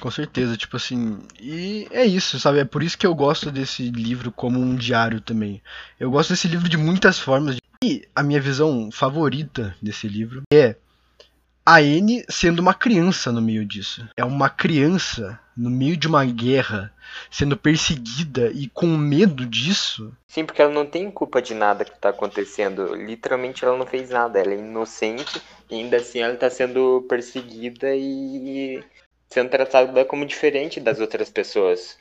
com 0.00 0.10
certeza, 0.10 0.56
tipo 0.56 0.76
assim. 0.76 1.18
E 1.40 1.86
é 1.92 2.04
isso, 2.04 2.38
sabe? 2.40 2.58
É 2.58 2.64
por 2.64 2.82
isso 2.82 2.98
que 2.98 3.06
eu 3.06 3.14
gosto 3.14 3.50
desse 3.50 3.88
livro 3.90 4.32
como 4.32 4.58
um 4.58 4.74
diário 4.74 5.20
também. 5.20 5.62
Eu 5.98 6.10
gosto 6.10 6.30
desse 6.30 6.48
livro 6.48 6.68
de 6.68 6.76
muitas 6.76 7.18
formas. 7.18 7.56
E 7.82 8.06
a 8.14 8.22
minha 8.22 8.40
visão 8.40 8.90
favorita 8.92 9.74
desse 9.80 10.06
livro 10.08 10.42
é 10.52 10.74
a 11.64 11.76
Anne 11.76 12.24
sendo 12.28 12.60
uma 12.60 12.74
criança 12.74 13.30
no 13.30 13.40
meio 13.40 13.64
disso. 13.64 14.08
É 14.16 14.24
uma 14.24 14.48
criança 14.48 15.38
no 15.56 15.68
meio 15.68 15.96
de 15.96 16.08
uma 16.08 16.24
guerra, 16.24 16.92
sendo 17.30 17.56
perseguida 17.56 18.50
e 18.52 18.68
com 18.68 18.86
medo 18.86 19.44
disso. 19.44 20.12
Sim, 20.28 20.44
porque 20.44 20.62
ela 20.62 20.72
não 20.72 20.86
tem 20.86 21.10
culpa 21.10 21.42
de 21.42 21.54
nada 21.54 21.84
que 21.84 21.98
tá 21.98 22.08
acontecendo. 22.08 22.94
Literalmente 22.94 23.64
ela 23.64 23.76
não 23.76 23.86
fez 23.86 24.10
nada. 24.10 24.38
Ela 24.38 24.54
é 24.54 24.58
inocente 24.58 25.40
e 25.70 25.74
ainda 25.74 25.98
assim 25.98 26.20
ela 26.20 26.36
tá 26.36 26.48
sendo 26.48 27.04
perseguida 27.08 27.94
e 27.94 28.82
sendo 29.28 29.50
tratada 29.50 30.04
como 30.04 30.26
diferente 30.26 30.80
das 30.80 30.98
outras 30.98 31.30
pessoas. 31.30 31.98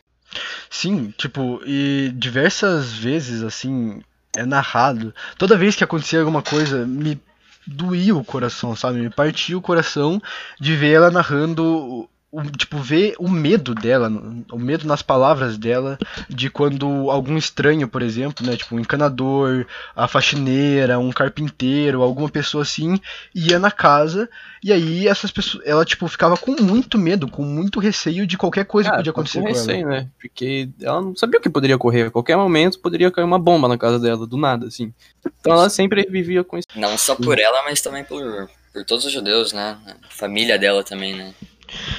Sim, 0.70 1.14
tipo, 1.18 1.62
e 1.66 2.12
diversas 2.16 2.94
vezes, 2.94 3.44
assim, 3.44 4.02
é 4.36 4.46
narrado. 4.46 5.14
Toda 5.38 5.58
vez 5.58 5.76
que 5.76 5.84
acontecia 5.84 6.20
alguma 6.20 6.42
coisa, 6.42 6.86
me 6.86 7.20
doía 7.66 8.16
o 8.16 8.24
coração, 8.24 8.76
sabe? 8.76 9.00
Me 9.00 9.10
partia 9.10 9.58
o 9.58 9.62
coração 9.62 10.22
de 10.60 10.76
ver 10.76 10.94
ela 10.94 11.12
narrando. 11.12 12.10
O- 12.32 12.44
tipo, 12.44 12.78
ver 12.78 13.16
o 13.18 13.28
medo 13.30 13.74
dela, 13.74 14.08
o 14.52 14.60
medo 14.60 14.88
nas 14.88 15.02
palavras 15.02 15.58
dela, 15.58 15.98
de 16.30 16.50
quando 16.50 17.10
algum 17.10 17.38
estranho, 17.38 17.88
por 17.88 18.02
exemplo, 18.02 18.46
né? 18.46 18.56
Tipo, 18.56 18.76
um 18.76 18.80
encanador, 18.80 19.66
a 19.96 20.08
faxineira, 20.08 21.00
um 21.00 21.12
carpinteiro, 21.12 22.02
alguma 22.04 22.30
pessoa 22.30 22.62
assim, 22.64 23.00
ia 23.34 23.58
na 23.58 23.72
casa, 23.72 24.30
e 24.64 24.72
aí 24.72 25.08
essas 25.08 25.32
pessoas. 25.32 25.66
Ela, 25.66 25.84
tipo, 25.84 26.08
ficava 26.08 26.38
com 26.38 26.56
muito 26.62 26.98
medo, 26.98 27.28
com 27.28 27.44
muito 27.44 27.80
receio 27.80 28.28
de 28.28 28.38
qualquer 28.38 28.66
coisa 28.66 28.90
que 28.90 28.92
Cara, 28.92 29.00
podia 29.02 29.14
com 29.14 29.22
acontecer 29.22 29.42
com 29.42 29.48
ela. 29.48 29.58
receio, 29.58 29.88
né? 29.88 30.08
Porque 30.22 30.70
ela 30.82 31.02
não 31.02 31.16
sabia 31.16 31.40
o 31.40 31.42
que 31.42 31.50
poderia 31.50 31.76
ocorrer. 31.76 32.08
A 32.08 32.12
qualquer 32.12 32.38
momento 32.38 32.80
poderia 32.80 33.10
cair 33.12 33.24
uma 33.26 33.40
bomba 33.40 33.68
na 33.68 33.78
casa 33.78 33.98
dela, 34.00 34.28
do 34.28 34.38
nada, 34.38 34.68
assim. 34.68 34.94
Então 35.40 35.54
ela 35.54 35.70
sempre 35.70 36.06
vivia 36.10 36.44
com 36.44 36.58
isso. 36.58 36.68
Não 36.76 36.98
só 36.98 37.16
por 37.16 37.40
ela, 37.40 37.64
mas 37.64 37.82
também 37.82 38.04
por, 38.04 38.50
por 38.72 38.86
todos 38.86 39.06
os 39.06 39.12
judeus, 39.12 39.52
né? 39.52 39.78
A 39.88 40.10
família 40.12 40.60
dela 40.60 40.84
também, 40.84 41.16
né? 41.16 41.34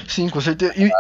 Sim, 0.07 0.29
com 0.29 0.41
certeza. 0.41 0.75
E, 0.77 0.91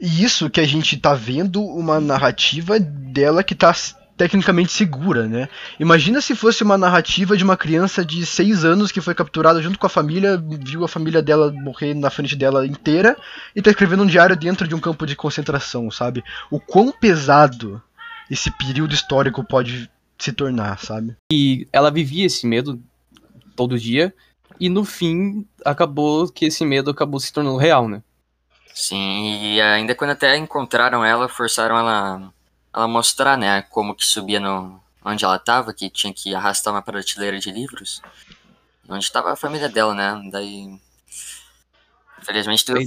e 0.00 0.24
isso 0.24 0.50
que 0.50 0.60
a 0.60 0.66
gente 0.66 0.96
tá 0.96 1.14
vendo 1.14 1.62
uma 1.62 2.00
narrativa 2.00 2.78
dela 2.78 3.42
que 3.42 3.54
tá 3.54 3.74
tecnicamente 4.16 4.70
segura, 4.70 5.26
né? 5.26 5.48
Imagina 5.80 6.20
se 6.20 6.34
fosse 6.34 6.62
uma 6.62 6.78
narrativa 6.78 7.36
de 7.36 7.42
uma 7.42 7.56
criança 7.56 8.04
de 8.04 8.24
6 8.24 8.64
anos 8.64 8.92
que 8.92 9.00
foi 9.00 9.14
capturada 9.14 9.60
junto 9.60 9.78
com 9.78 9.86
a 9.86 9.90
família, 9.90 10.42
viu 10.64 10.84
a 10.84 10.88
família 10.88 11.22
dela 11.22 11.52
morrer 11.52 11.94
na 11.94 12.10
frente 12.10 12.36
dela 12.36 12.66
inteira 12.66 13.16
e 13.54 13.62
tá 13.62 13.70
escrevendo 13.70 14.02
um 14.02 14.06
diário 14.06 14.36
dentro 14.36 14.68
de 14.68 14.74
um 14.74 14.80
campo 14.80 15.06
de 15.06 15.16
concentração, 15.16 15.90
sabe? 15.90 16.22
O 16.50 16.60
quão 16.60 16.92
pesado 16.92 17.82
esse 18.30 18.50
período 18.50 18.94
histórico 18.94 19.42
pode 19.42 19.90
se 20.18 20.32
tornar, 20.32 20.78
sabe? 20.78 21.16
E 21.32 21.66
ela 21.72 21.90
vivia 21.90 22.26
esse 22.26 22.46
medo 22.46 22.80
todo 23.56 23.78
dia. 23.78 24.14
E 24.58 24.68
no 24.68 24.84
fim, 24.84 25.46
acabou 25.64 26.28
que 26.28 26.46
esse 26.46 26.64
medo 26.64 26.90
acabou 26.90 27.18
se 27.20 27.32
tornando 27.32 27.56
real, 27.56 27.88
né? 27.88 28.02
Sim, 28.74 29.54
e 29.54 29.60
ainda 29.60 29.94
quando 29.94 30.10
até 30.10 30.36
encontraram 30.36 31.04
ela, 31.04 31.28
forçaram 31.28 31.78
ela 31.78 32.32
ela 32.74 32.88
mostrar, 32.88 33.36
né, 33.36 33.62
como 33.62 33.94
que 33.94 34.04
subia 34.04 34.40
no 34.40 34.80
onde 35.04 35.24
ela 35.24 35.38
tava, 35.38 35.74
que 35.74 35.90
tinha 35.90 36.12
que 36.12 36.34
arrastar 36.34 36.72
uma 36.72 36.80
prateleira 36.80 37.38
de 37.38 37.50
livros. 37.50 38.00
Onde 38.88 39.04
estava 39.04 39.32
a 39.32 39.36
família 39.36 39.68
dela, 39.68 39.94
né? 39.94 40.30
Daí 40.30 40.78
infelizmente 42.20 42.64
tudo 42.64 42.78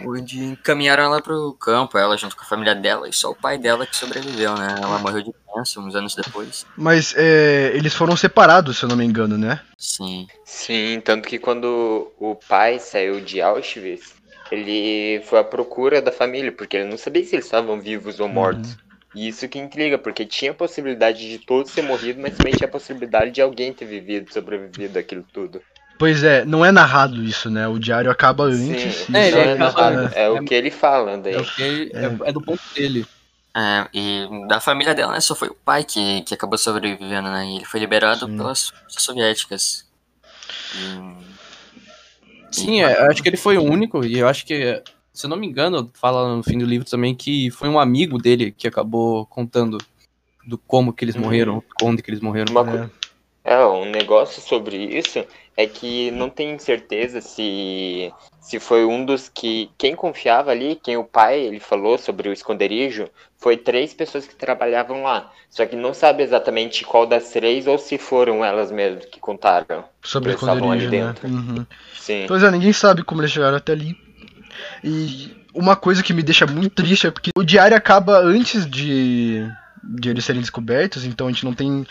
onde 0.00 0.42
encaminharam 0.42 1.04
ela 1.04 1.22
pro 1.22 1.52
campo, 1.54 1.98
ela 1.98 2.16
junto 2.16 2.36
com 2.36 2.42
a 2.42 2.46
família 2.46 2.74
dela, 2.74 3.08
e 3.08 3.12
só 3.12 3.30
o 3.30 3.36
pai 3.36 3.58
dela 3.58 3.86
que 3.86 3.96
sobreviveu, 3.96 4.54
né? 4.54 4.76
Ela 4.82 4.98
morreu 4.98 5.22
de 5.22 5.32
câncer 5.52 5.80
uns 5.80 5.94
anos 5.94 6.14
depois. 6.14 6.66
Mas 6.76 7.14
é, 7.16 7.72
eles 7.74 7.94
foram 7.94 8.16
separados, 8.16 8.78
se 8.78 8.84
eu 8.84 8.88
não 8.88 8.96
me 8.96 9.04
engano, 9.04 9.38
né? 9.38 9.60
Sim. 9.78 10.26
Sim, 10.44 11.00
tanto 11.04 11.28
que 11.28 11.38
quando 11.38 12.12
o 12.18 12.34
pai 12.48 12.78
saiu 12.78 13.20
de 13.20 13.40
Auschwitz, 13.40 14.14
ele 14.50 15.22
foi 15.24 15.38
à 15.38 15.44
procura 15.44 16.02
da 16.02 16.12
família, 16.12 16.52
porque 16.52 16.76
ele 16.76 16.88
não 16.88 16.98
sabia 16.98 17.24
se 17.24 17.34
eles 17.34 17.46
estavam 17.46 17.80
vivos 17.80 18.20
ou 18.20 18.28
mortos. 18.28 18.76
E 19.14 19.28
isso 19.28 19.48
que 19.48 19.58
intriga, 19.58 19.96
porque 19.96 20.26
tinha 20.26 20.50
a 20.50 20.54
possibilidade 20.54 21.28
de 21.28 21.38
todos 21.38 21.72
ter 21.72 21.82
morrido, 21.82 22.20
mas 22.20 22.36
também 22.36 22.52
tinha 22.52 22.66
a 22.66 22.70
possibilidade 22.70 23.30
de 23.30 23.40
alguém 23.40 23.72
ter 23.72 23.84
vivido, 23.84 24.32
sobrevivido 24.32 24.98
aquilo 24.98 25.24
tudo. 25.32 25.62
Pois 26.04 26.22
é, 26.22 26.44
não 26.44 26.62
é 26.62 26.70
narrado 26.70 27.24
isso, 27.24 27.48
né? 27.48 27.66
O 27.66 27.78
diário 27.78 28.10
acaba 28.10 28.44
antes. 28.44 29.08
E 29.08 29.16
É, 29.16 29.30
é, 29.30 29.52
acaba- 29.54 29.90
narrado, 29.90 30.14
é 30.14 30.28
o 30.28 30.44
que 30.44 30.52
ele 30.54 30.70
fala 30.70 31.16
daí. 31.16 31.32
É, 31.34 31.40
o 31.40 31.44
que, 31.46 31.90
é, 31.94 32.28
é 32.28 32.32
do 32.32 32.42
ponto 32.42 32.60
dele. 32.74 33.06
É, 33.56 33.88
e 33.94 34.28
da 34.46 34.60
família 34.60 34.94
dela, 34.94 35.14
né, 35.14 35.20
só 35.20 35.34
foi 35.34 35.48
o 35.48 35.54
pai 35.54 35.82
que, 35.82 36.20
que 36.20 36.34
acabou 36.34 36.58
sobrevivendo, 36.58 37.30
né? 37.30 37.46
E 37.46 37.56
ele 37.56 37.64
foi 37.64 37.80
liberado 37.80 38.26
Sim. 38.26 38.36
pelas 38.36 38.68
forças 38.68 39.02
soviéticas. 39.02 39.86
E- 40.76 41.24
Sim, 42.50 42.82
é, 42.82 43.00
eu 43.00 43.10
acho 43.10 43.22
que 43.22 43.28
ele 43.30 43.38
foi 43.38 43.56
o 43.56 43.62
único, 43.62 44.04
e 44.04 44.18
eu 44.18 44.28
acho 44.28 44.44
que, 44.44 44.82
se 45.10 45.24
eu 45.24 45.30
não 45.30 45.38
me 45.38 45.46
engano, 45.46 45.90
fala 45.94 46.36
no 46.36 46.42
fim 46.42 46.58
do 46.58 46.66
livro 46.66 46.86
também 46.86 47.14
que 47.14 47.50
foi 47.50 47.70
um 47.70 47.78
amigo 47.80 48.18
dele 48.18 48.52
que 48.52 48.68
acabou 48.68 49.24
contando 49.24 49.78
do 50.46 50.58
como 50.58 50.92
que 50.92 51.02
eles 51.02 51.14
Uhum. 51.14 51.22
morreram, 51.22 51.64
onde 51.82 52.02
que 52.02 52.10
eles 52.10 52.20
morreram. 52.20 52.52
Uma 52.52 52.60
É. 52.60 52.88
co- 52.88 52.90
É, 53.46 53.64
um 53.66 53.84
negócio 53.90 54.40
sobre 54.40 54.76
isso 54.76 55.22
é 55.56 55.66
que 55.66 56.10
não 56.10 56.28
tem 56.28 56.58
certeza 56.58 57.20
se, 57.20 58.12
se 58.40 58.58
foi 58.58 58.84
um 58.84 59.04
dos 59.04 59.28
que. 59.28 59.70
Quem 59.78 59.94
confiava 59.94 60.50
ali, 60.50 60.78
quem 60.82 60.96
o 60.96 61.04
pai 61.04 61.40
ele 61.40 61.60
falou 61.60 61.96
sobre 61.96 62.28
o 62.28 62.32
esconderijo, 62.32 63.08
foi 63.38 63.56
três 63.56 63.94
pessoas 63.94 64.26
que 64.26 64.34
trabalhavam 64.34 65.02
lá. 65.02 65.30
Só 65.48 65.64
que 65.64 65.76
não 65.76 65.94
sabe 65.94 66.22
exatamente 66.22 66.84
qual 66.84 67.06
das 67.06 67.30
três 67.30 67.66
ou 67.66 67.78
se 67.78 67.98
foram 67.98 68.44
elas 68.44 68.72
mesmas 68.72 69.04
que 69.04 69.20
contaram. 69.20 69.84
Sobre 70.02 70.32
o 70.32 70.34
estavam 70.34 70.72
ali 70.72 70.84
esconderijo, 70.84 70.90
né? 70.90 71.12
dentro. 71.12 71.28
Uhum. 71.28 71.66
Sim. 71.94 72.24
Pois 72.26 72.42
é, 72.42 72.50
ninguém 72.50 72.72
sabe 72.72 73.04
como 73.04 73.20
eles 73.20 73.30
chegaram 73.30 73.56
até 73.56 73.72
ali. 73.72 73.96
E 74.82 75.30
uma 75.54 75.76
coisa 75.76 76.02
que 76.02 76.12
me 76.12 76.22
deixa 76.22 76.46
muito 76.46 76.70
triste 76.70 77.06
é 77.06 77.10
porque 77.10 77.30
o 77.36 77.44
diário 77.44 77.76
acaba 77.76 78.18
antes 78.18 78.66
de, 78.66 79.48
de 79.86 80.08
eles 80.08 80.24
serem 80.24 80.40
descobertos, 80.40 81.04
então 81.04 81.26
a 81.26 81.30
gente 81.30 81.44
não 81.44 81.52
tem 81.52 81.86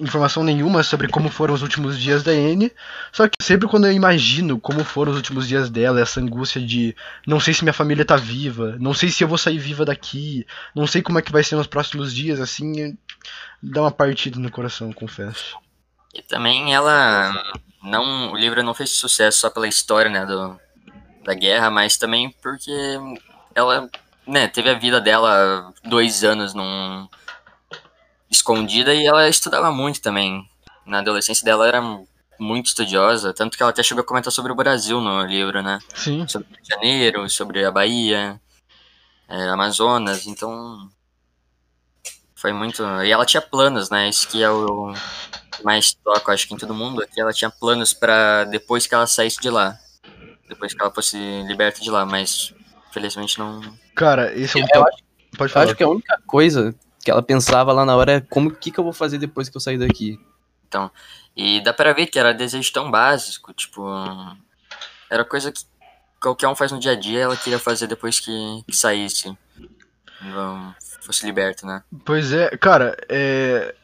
informação 0.00 0.42
nenhuma 0.42 0.82
sobre 0.82 1.08
como 1.08 1.28
foram 1.28 1.54
os 1.54 1.62
últimos 1.62 1.98
dias 1.98 2.22
da 2.22 2.32
Anne. 2.32 2.72
Só 3.12 3.28
que 3.28 3.36
sempre 3.42 3.68
quando 3.68 3.86
eu 3.86 3.92
imagino 3.92 4.58
como 4.58 4.84
foram 4.84 5.12
os 5.12 5.16
últimos 5.16 5.46
dias 5.46 5.70
dela, 5.70 6.00
essa 6.00 6.20
angústia 6.20 6.60
de 6.60 6.96
não 7.26 7.38
sei 7.38 7.54
se 7.54 7.62
minha 7.62 7.72
família 7.72 8.04
tá 8.04 8.16
viva, 8.16 8.76
não 8.78 8.92
sei 8.92 9.10
se 9.10 9.22
eu 9.22 9.28
vou 9.28 9.38
sair 9.38 9.58
viva 9.58 9.84
daqui, 9.84 10.46
não 10.74 10.86
sei 10.86 11.02
como 11.02 11.18
é 11.18 11.22
que 11.22 11.32
vai 11.32 11.44
ser 11.44 11.56
nos 11.56 11.66
próximos 11.66 12.14
dias, 12.14 12.40
assim, 12.40 12.96
dá 13.62 13.82
uma 13.82 13.90
partida 13.90 14.38
no 14.38 14.50
coração, 14.50 14.92
confesso. 14.92 15.56
E 16.14 16.22
também 16.22 16.74
ela 16.74 17.32
não, 17.82 18.32
o 18.32 18.36
livro 18.36 18.62
não 18.62 18.74
fez 18.74 18.90
sucesso 18.90 19.38
só 19.38 19.50
pela 19.50 19.68
história, 19.68 20.10
né, 20.10 20.26
do, 20.26 20.58
da 21.24 21.34
guerra, 21.34 21.70
mas 21.70 21.96
também 21.96 22.30
porque 22.42 22.72
ela, 23.54 23.88
né, 24.26 24.48
teve 24.48 24.70
a 24.70 24.78
vida 24.78 25.00
dela 25.00 25.72
dois 25.84 26.24
anos 26.24 26.54
num 26.54 27.08
escondida 28.30 28.94
e 28.94 29.06
ela 29.06 29.28
estudava 29.28 29.70
muito 29.70 30.00
também. 30.00 30.48
Na 30.86 30.98
adolescência 31.00 31.44
dela 31.44 31.66
era 31.66 31.80
muito 32.38 32.66
estudiosa, 32.66 33.34
tanto 33.34 33.56
que 33.56 33.62
ela 33.62 33.70
até 33.70 33.82
chegou 33.82 34.02
a 34.02 34.06
comentar 34.06 34.32
sobre 34.32 34.52
o 34.52 34.54
Brasil 34.54 35.00
no 35.00 35.22
livro, 35.24 35.62
né? 35.62 35.78
Sim. 35.94 36.26
Sobre 36.28 36.48
o 36.48 36.50
Rio 36.54 36.62
de 36.62 36.68
Janeiro, 36.68 37.30
sobre 37.30 37.64
a 37.64 37.70
Bahia, 37.70 38.40
é, 39.28 39.48
Amazonas, 39.48 40.26
então 40.26 40.88
foi 42.34 42.52
muito. 42.52 42.82
E 43.02 43.10
ela 43.10 43.26
tinha 43.26 43.40
planos, 43.42 43.90
né? 43.90 44.08
Isso 44.08 44.28
que 44.28 44.42
é 44.42 44.50
o 44.50 44.94
mais 45.64 45.92
toca, 45.92 46.32
acho 46.32 46.46
que 46.46 46.54
em 46.54 46.58
todo 46.58 46.72
mundo, 46.72 47.02
é 47.02 47.06
que 47.06 47.20
ela 47.20 47.32
tinha 47.32 47.50
planos 47.50 47.92
para 47.92 48.44
depois 48.44 48.86
que 48.86 48.94
ela 48.94 49.06
saísse 49.06 49.40
de 49.40 49.50
lá. 49.50 49.76
Depois 50.48 50.72
que 50.72 50.80
ela 50.80 50.90
fosse 50.94 51.16
liberta 51.46 51.80
de 51.80 51.90
lá, 51.90 52.06
mas 52.06 52.54
felizmente 52.92 53.38
não. 53.38 53.60
Cara, 53.94 54.32
esse 54.38 54.58
é 54.58 54.62
um 54.62 54.66
Eu 54.66 54.72
top. 54.72 54.88
acho, 54.88 55.02
Pode 55.36 55.50
eu 55.50 55.54
falar. 55.54 55.64
acho 55.66 55.74
que 55.74 55.82
a 55.82 55.88
única 55.88 56.22
coisa 56.26 56.74
que 57.08 57.10
ela 57.10 57.22
pensava 57.22 57.72
lá 57.72 57.86
na 57.86 57.96
hora 57.96 58.12
é 58.12 58.20
como 58.20 58.50
que, 58.50 58.70
que 58.70 58.78
eu 58.78 58.84
vou 58.84 58.92
fazer 58.92 59.16
depois 59.16 59.48
que 59.48 59.56
eu 59.56 59.60
sair 59.62 59.78
daqui. 59.78 60.20
E 61.34 61.62
dá 61.62 61.72
pra 61.72 61.94
ver 61.94 62.06
que 62.06 62.18
era 62.18 62.34
desejo 62.34 62.70
tão 62.70 62.90
básico, 62.90 63.54
tipo. 63.54 63.82
Era 65.10 65.24
coisa 65.24 65.50
que 65.50 65.62
qualquer 66.20 66.48
um 66.48 66.54
faz 66.54 66.70
no 66.70 66.78
dia 66.78 66.92
a 66.92 66.94
dia, 66.94 67.20
ela 67.20 67.36
queria 67.36 67.58
fazer 67.58 67.86
depois 67.86 68.20
que, 68.20 68.62
que 68.66 68.76
saísse. 68.76 69.34
Não 70.20 70.74
fosse 71.00 71.24
liberta, 71.24 71.66
né? 71.66 71.82
Pois 72.04 72.30
é, 72.30 72.54
cara, 72.58 72.94
é... 73.08 73.74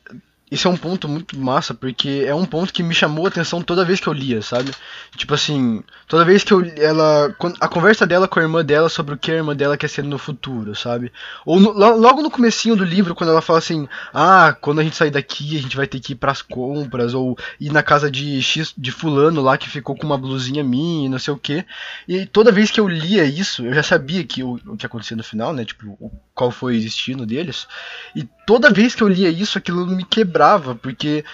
Isso 0.54 0.68
é 0.68 0.70
um 0.70 0.76
ponto 0.76 1.08
muito 1.08 1.38
massa, 1.38 1.74
porque 1.74 2.24
é 2.26 2.34
um 2.34 2.44
ponto 2.46 2.72
que 2.72 2.82
me 2.82 2.94
chamou 2.94 3.26
a 3.26 3.28
atenção 3.28 3.60
toda 3.62 3.84
vez 3.84 4.00
que 4.00 4.06
eu 4.06 4.12
lia, 4.12 4.40
sabe? 4.42 4.72
Tipo 5.16 5.34
assim, 5.34 5.82
toda 6.08 6.24
vez 6.24 6.42
que 6.44 6.52
eu 6.52 6.62
ela 6.76 7.34
a 7.60 7.68
conversa 7.68 8.06
dela 8.06 8.26
com 8.28 8.38
a 8.38 8.42
irmã 8.42 8.64
dela 8.64 8.88
sobre 8.88 9.14
o 9.14 9.18
que 9.18 9.30
a 9.30 9.34
irmã 9.36 9.54
dela 9.54 9.76
quer 9.76 9.88
ser 9.88 10.04
no 10.04 10.18
futuro, 10.18 10.74
sabe? 10.74 11.12
Ou 11.44 11.60
no- 11.60 11.72
lo- 11.72 11.96
logo 11.98 12.22
no 12.22 12.30
comecinho 12.30 12.76
do 12.76 12.84
livro, 12.84 13.14
quando 13.14 13.30
ela 13.30 13.42
fala 13.42 13.58
assim: 13.58 13.88
"Ah, 14.12 14.56
quando 14.60 14.80
a 14.80 14.84
gente 14.84 14.96
sair 14.96 15.10
daqui, 15.10 15.56
a 15.56 15.60
gente 15.62 15.76
vai 15.76 15.86
ter 15.86 16.00
que 16.00 16.12
ir 16.12 16.16
pras 16.16 16.42
compras 16.42 17.14
ou 17.14 17.36
ir 17.60 17.70
na 17.72 17.82
casa 17.82 18.10
de 18.10 18.40
X 18.42 18.72
de 18.76 18.90
fulano 18.90 19.40
lá 19.42 19.56
que 19.58 19.68
ficou 19.68 19.96
com 19.96 20.06
uma 20.06 20.18
blusinha 20.18 20.62
minha, 20.64 21.06
e 21.06 21.08
não 21.08 21.18
sei 21.18 21.34
o 21.34 21.38
quê". 21.38 21.64
E 22.08 22.26
toda 22.26 22.52
vez 22.52 22.70
que 22.70 22.80
eu 22.80 22.88
lia 22.88 23.24
isso, 23.24 23.64
eu 23.64 23.72
já 23.74 23.82
sabia 23.82 24.24
que 24.24 24.42
o, 24.42 24.58
o 24.66 24.76
que 24.76 24.86
acontecia 24.86 25.16
no 25.16 25.24
final, 25.24 25.52
né? 25.52 25.64
Tipo, 25.64 25.98
qual 26.34 26.50
foi 26.50 26.76
o 26.76 26.80
destino 26.80 27.24
deles. 27.24 27.66
E 28.14 28.28
toda 28.46 28.72
vez 28.72 28.94
que 28.94 29.02
eu 29.02 29.08
lia 29.08 29.30
isso, 29.30 29.56
aquilo 29.56 29.86
me 29.86 30.04
quebrava, 30.04 30.74
porque 30.74 31.24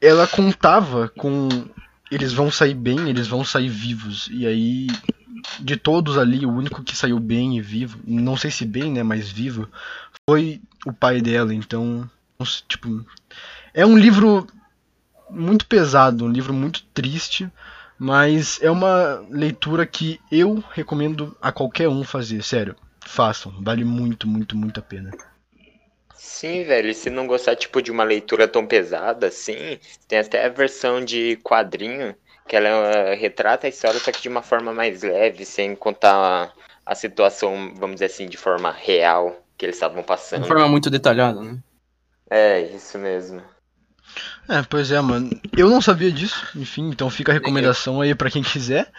ela 0.00 0.26
contava 0.26 1.08
com 1.08 1.48
eles 2.10 2.32
vão 2.32 2.50
sair 2.50 2.74
bem, 2.74 3.08
eles 3.08 3.28
vão 3.28 3.44
sair 3.44 3.68
vivos. 3.68 4.28
E 4.32 4.46
aí, 4.46 4.88
de 5.60 5.76
todos 5.76 6.18
ali, 6.18 6.44
o 6.44 6.52
único 6.52 6.82
que 6.82 6.96
saiu 6.96 7.20
bem 7.20 7.56
e 7.56 7.60
vivo, 7.60 8.00
não 8.04 8.36
sei 8.36 8.50
se 8.50 8.64
bem, 8.64 8.90
né, 8.90 9.02
mas 9.02 9.30
vivo, 9.30 9.68
foi 10.28 10.60
o 10.84 10.92
pai 10.92 11.20
dela. 11.20 11.54
Então, 11.54 12.10
tipo, 12.66 13.04
é 13.72 13.86
um 13.86 13.96
livro 13.96 14.46
muito 15.30 15.66
pesado, 15.66 16.24
um 16.24 16.32
livro 16.32 16.52
muito 16.52 16.82
triste, 16.92 17.48
mas 17.96 18.58
é 18.60 18.70
uma 18.70 19.22
leitura 19.30 19.86
que 19.86 20.20
eu 20.32 20.64
recomendo 20.72 21.36
a 21.40 21.52
qualquer 21.52 21.88
um 21.88 22.02
fazer, 22.02 22.42
sério. 22.42 22.74
Façam, 23.12 23.52
vale 23.60 23.84
muito, 23.84 24.28
muito, 24.28 24.56
muito 24.56 24.78
a 24.78 24.82
pena. 24.82 25.10
Sim, 26.14 26.64
velho, 26.64 26.88
e 26.90 26.94
se 26.94 27.10
não 27.10 27.26
gostar, 27.26 27.56
tipo, 27.56 27.80
de 27.82 27.90
uma 27.90 28.04
leitura 28.04 28.46
tão 28.46 28.66
pesada 28.66 29.26
assim, 29.26 29.78
tem 30.06 30.18
até 30.18 30.44
a 30.44 30.48
versão 30.48 31.04
de 31.04 31.36
quadrinho, 31.42 32.14
que 32.46 32.54
ela 32.56 32.68
eh, 32.68 33.14
retrata 33.14 33.66
a 33.66 33.70
história, 33.70 33.98
só 33.98 34.12
que 34.12 34.20
de 34.22 34.28
uma 34.28 34.42
forma 34.42 34.72
mais 34.72 35.02
leve, 35.02 35.44
sem 35.44 35.74
contar 35.74 36.14
a, 36.14 36.52
a 36.92 36.94
situação, 36.94 37.74
vamos 37.76 37.96
dizer 37.96 38.06
assim, 38.06 38.28
de 38.28 38.36
forma 38.36 38.70
real 38.70 39.44
que 39.56 39.66
eles 39.66 39.76
estavam 39.76 40.02
De 40.02 40.06
passando. 40.06 40.46
forma 40.46 40.68
muito 40.68 40.90
detalhada, 40.90 41.40
né? 41.40 41.58
É, 42.30 42.60
isso 42.60 42.98
mesmo. 42.98 43.42
É, 44.48 44.62
pois 44.62 44.90
é, 44.90 45.00
mano. 45.00 45.30
Eu 45.56 45.68
não 45.70 45.80
sabia 45.80 46.10
disso, 46.10 46.46
enfim, 46.56 46.88
então 46.88 47.08
fica 47.08 47.30
a 47.32 47.34
recomendação 47.34 48.00
aí 48.00 48.14
pra 48.14 48.30
quem 48.30 48.42
quiser. 48.42 48.90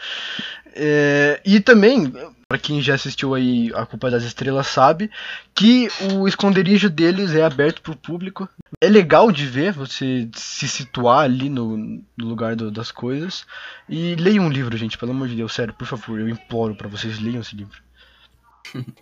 É, 0.74 1.41
e 1.45 1.60
também, 1.60 2.12
pra 2.51 2.57
quem 2.59 2.81
já 2.81 2.95
assistiu 2.95 3.33
aí 3.33 3.71
A 3.73 3.85
Culpa 3.85 4.11
das 4.11 4.23
Estrelas 4.23 4.67
sabe 4.67 5.09
que 5.55 5.87
o 6.13 6.27
esconderijo 6.27 6.89
deles 6.89 7.33
é 7.33 7.43
aberto 7.43 7.81
pro 7.81 7.95
público. 7.95 8.49
É 8.81 8.89
legal 8.89 9.31
de 9.31 9.45
ver 9.45 9.71
você 9.71 10.27
se 10.33 10.67
situar 10.67 11.19
ali 11.19 11.47
no, 11.49 11.77
no 11.77 12.25
lugar 12.27 12.53
do- 12.57 12.69
das 12.69 12.91
coisas. 12.91 13.45
E 13.87 14.15
leiam 14.15 14.43
um 14.45 14.49
livro, 14.49 14.75
gente, 14.75 14.97
pelo 14.97 15.11
amor 15.11 15.29
de 15.29 15.35
Deus, 15.35 15.53
sério, 15.53 15.73
por 15.73 15.87
favor, 15.87 16.19
eu 16.19 16.27
imploro 16.27 16.75
pra 16.75 16.89
vocês 16.89 17.19
leiam 17.21 17.39
esse 17.39 17.55
livro. 17.55 17.81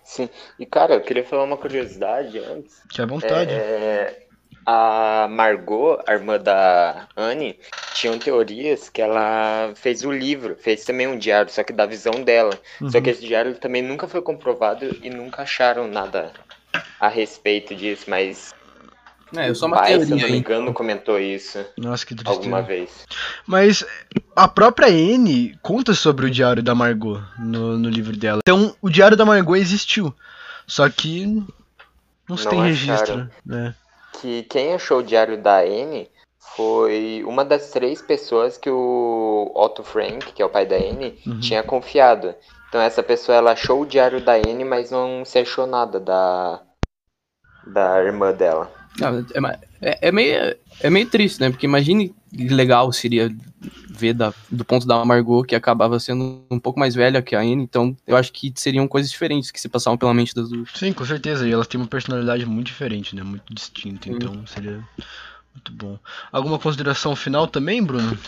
Sim. 0.04 0.28
E, 0.56 0.64
cara, 0.64 0.94
eu 0.94 1.00
queria 1.00 1.24
falar 1.24 1.42
uma 1.42 1.56
curiosidade 1.56 2.38
antes. 2.38 2.80
Que 2.88 3.00
é 3.00 3.04
à 3.04 3.06
vontade. 3.06 3.50
É, 3.52 4.26
a 4.66 5.26
Margot, 5.30 5.98
a 6.06 6.12
irmã 6.12 6.38
da 6.38 7.06
Anne, 7.16 7.58
tinham 7.94 8.18
teorias 8.18 8.88
que 8.88 9.00
ela 9.02 9.72
fez 9.74 10.04
o 10.04 10.10
livro, 10.12 10.56
fez 10.60 10.84
também 10.84 11.06
um 11.06 11.18
diário, 11.18 11.50
só 11.50 11.62
que 11.62 11.72
da 11.72 11.86
visão 11.86 12.22
dela. 12.22 12.58
Só 12.90 12.98
Uhum. 12.98 13.02
que 13.02 13.10
esse 13.10 13.26
diário 13.26 13.54
também 13.56 13.82
nunca 13.82 14.06
foi 14.06 14.22
comprovado 14.22 14.84
e 15.02 15.10
nunca 15.10 15.42
acharam 15.42 15.88
nada 15.88 16.32
a 17.00 17.08
respeito 17.08 17.74
disso, 17.74 18.04
mas 18.08 18.54
É, 19.36 19.48
eu 19.48 19.54
só 19.54 19.66
o 19.66 19.68
uma 19.68 19.76
pai, 19.78 19.88
se 19.88 19.92
eu 19.94 19.98
teoria 20.06 20.24
não 20.26 20.32
me 20.32 20.38
engano, 20.38 20.72
comentou 20.74 21.18
isso 21.18 21.64
Nossa, 21.76 22.04
que 22.04 22.14
tristeza. 22.14 22.36
alguma 22.38 22.62
vez. 22.62 23.04
Mas 23.46 23.84
a 24.36 24.46
própria 24.48 24.88
Anne 24.88 25.56
conta 25.62 25.94
sobre 25.94 26.26
o 26.26 26.30
diário 26.30 26.62
da 26.62 26.74
Margot 26.74 27.20
no, 27.38 27.78
no 27.78 27.88
livro 27.88 28.16
dela. 28.16 28.40
Então, 28.42 28.74
o 28.82 28.90
diário 28.90 29.16
da 29.16 29.24
Margot 29.24 29.56
existiu. 29.56 30.14
Só 30.66 30.88
que 30.88 31.26
não 32.28 32.36
se 32.36 32.44
Não 32.44 32.50
tem 32.50 32.60
acharam. 32.60 32.66
registro. 32.68 33.30
né? 33.44 33.74
Que 34.20 34.42
quem 34.44 34.74
achou 34.74 34.98
o 34.98 35.02
diário 35.02 35.40
da 35.40 35.60
Anne 35.60 36.10
foi 36.56 37.22
uma 37.26 37.44
das 37.44 37.70
três 37.70 38.02
pessoas 38.02 38.58
que 38.58 38.68
o 38.68 39.50
Otto 39.54 39.82
Frank, 39.82 40.32
que 40.32 40.42
é 40.42 40.44
o 40.44 40.50
pai 40.50 40.66
da 40.66 40.76
Anne, 40.76 41.18
Uhum. 41.26 41.40
tinha 41.40 41.62
confiado. 41.62 42.34
Então 42.68 42.80
essa 42.80 43.02
pessoa 43.02 43.36
ela 43.36 43.52
achou 43.52 43.82
o 43.82 43.86
diário 43.86 44.20
da 44.20 44.34
Anne, 44.34 44.64
mas 44.64 44.90
não 44.90 45.24
se 45.24 45.38
achou 45.38 45.66
nada 45.66 45.98
da 45.98 46.60
da 47.66 48.02
irmã 48.02 48.32
dela. 48.32 48.70
Ah, 49.02 49.12
é 49.82 49.90
É, 49.92 50.08
é 50.08 50.12
meio, 50.12 50.56
é 50.80 50.90
meio 50.90 51.08
triste, 51.08 51.40
né? 51.40 51.50
Porque 51.50 51.66
imagine 51.66 52.14
que 52.30 52.48
legal 52.48 52.92
seria 52.92 53.30
ver 54.00 54.14
da- 54.14 54.32
do 54.50 54.64
ponto 54.64 54.86
da 54.86 55.04
Margot, 55.04 55.44
que 55.44 55.54
acabava 55.54 56.00
sendo 56.00 56.42
um 56.50 56.58
pouco 56.58 56.80
mais 56.80 56.94
velha 56.94 57.22
que 57.22 57.36
a 57.36 57.40
Anne, 57.40 57.62
então 57.62 57.96
eu 58.06 58.16
acho 58.16 58.32
que 58.32 58.52
seriam 58.56 58.88
coisas 58.88 59.10
diferentes 59.10 59.50
que 59.50 59.60
se 59.60 59.68
passavam 59.68 59.98
pela 59.98 60.14
mente 60.14 60.34
das 60.34 60.48
duas. 60.48 60.70
Sim, 60.74 60.92
com 60.92 61.04
certeza. 61.04 61.46
E 61.46 61.52
ela 61.52 61.64
tem 61.64 61.80
uma 61.80 61.86
personalidade 61.86 62.46
muito 62.46 62.66
diferente, 62.66 63.14
né? 63.14 63.22
Muito 63.22 63.54
distinta. 63.54 64.08
Uhum. 64.08 64.16
Então 64.16 64.46
seria 64.46 64.82
muito 65.54 65.72
bom. 65.72 65.98
Alguma 66.32 66.58
consideração 66.58 67.14
final 67.14 67.46
também, 67.46 67.82
Bruno? 67.82 68.18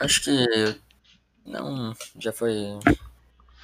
Acho 0.00 0.22
que 0.22 0.78
não, 1.44 1.92
já 2.18 2.32
foi 2.32 2.78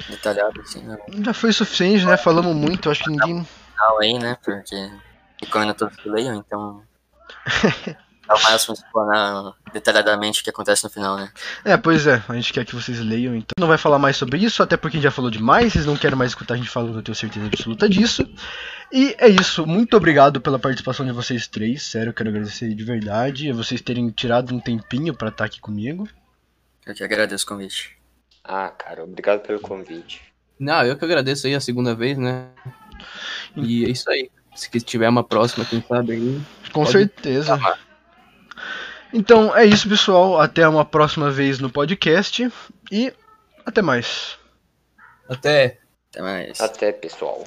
detalhado 0.08 0.60
assim, 0.60 0.82
né? 0.82 0.98
Já 1.24 1.32
foi 1.32 1.52
suficiente, 1.52 2.04
né? 2.04 2.16
Falamos 2.16 2.54
muito. 2.54 2.90
Acho 2.90 3.04
que 3.04 3.10
ninguém. 3.10 3.44
Final 3.44 4.00
aí, 4.00 4.18
né? 4.18 4.36
Porque 4.42 4.90
recomendo 5.40 5.74
todos 5.74 5.96
que 5.96 6.08
leiam, 6.08 6.34
então. 6.34 6.82
É 8.28 8.34
o 8.34 8.42
máximo 8.42 8.74
explanar 8.74 9.54
detalhadamente 9.72 10.40
o 10.40 10.44
que 10.44 10.50
acontece 10.50 10.84
no 10.84 10.90
final, 10.90 11.16
né? 11.16 11.30
É, 11.64 11.76
pois 11.76 12.06
é. 12.06 12.22
A 12.28 12.34
gente 12.34 12.52
quer 12.52 12.64
que 12.64 12.74
vocês 12.74 12.98
leiam. 13.00 13.34
Então 13.34 13.54
não 13.58 13.68
vai 13.68 13.76
falar 13.76 13.98
mais 13.98 14.16
sobre 14.16 14.38
isso, 14.38 14.62
até 14.62 14.76
porque 14.76 14.96
a 14.96 14.98
gente 14.98 15.04
já 15.04 15.10
falou 15.10 15.30
demais. 15.30 15.72
Vocês 15.72 15.86
não 15.86 15.96
querem 15.96 16.16
mais 16.16 16.30
escutar 16.30 16.54
a 16.54 16.56
gente 16.56 16.70
falando, 16.70 16.96
eu 16.96 17.02
tenho 17.02 17.14
certeza 17.14 17.46
absoluta 17.46 17.88
disso. 17.88 18.26
E 18.90 19.14
é 19.18 19.28
isso. 19.28 19.66
Muito 19.66 19.96
obrigado 19.96 20.40
pela 20.40 20.58
participação 20.58 21.04
de 21.04 21.12
vocês 21.12 21.46
três. 21.46 21.82
Sério, 21.82 22.10
eu 22.10 22.14
quero 22.14 22.30
agradecer 22.30 22.72
de 22.74 22.84
verdade. 22.84 23.52
Vocês 23.52 23.80
terem 23.80 24.08
tirado 24.10 24.54
um 24.54 24.60
tempinho 24.60 25.14
pra 25.14 25.28
estar 25.28 25.44
aqui 25.44 25.60
comigo. 25.60 26.08
Eu 26.86 26.94
que 26.94 27.04
agradeço 27.04 27.44
o 27.44 27.48
convite. 27.48 27.96
Ah, 28.42 28.68
cara, 28.68 29.04
obrigado 29.04 29.40
pelo 29.40 29.60
convite. 29.60 30.22
Não, 30.58 30.84
eu 30.84 30.96
que 30.96 31.04
agradeço 31.04 31.46
aí 31.46 31.54
a 31.54 31.60
segunda 31.60 31.94
vez, 31.94 32.16
né? 32.16 32.48
E 33.56 33.84
é 33.84 33.90
isso 33.90 34.08
aí. 34.10 34.30
Se 34.54 34.68
tiver 34.80 35.08
uma 35.08 35.24
próxima, 35.24 35.64
quem 35.64 35.82
sabe 35.82 36.12
aí. 36.12 36.40
Com 36.72 36.84
Pode 36.84 36.92
certeza. 36.92 37.58
Então 39.14 39.56
é 39.56 39.64
isso, 39.64 39.88
pessoal. 39.88 40.40
Até 40.40 40.66
uma 40.66 40.84
próxima 40.84 41.30
vez 41.30 41.60
no 41.60 41.70
podcast. 41.70 42.50
E 42.90 43.12
até 43.64 43.80
mais. 43.80 44.36
Até. 45.28 45.78
Até 46.10 46.20
mais. 46.20 46.60
Até, 46.60 46.90
pessoal. 46.90 47.44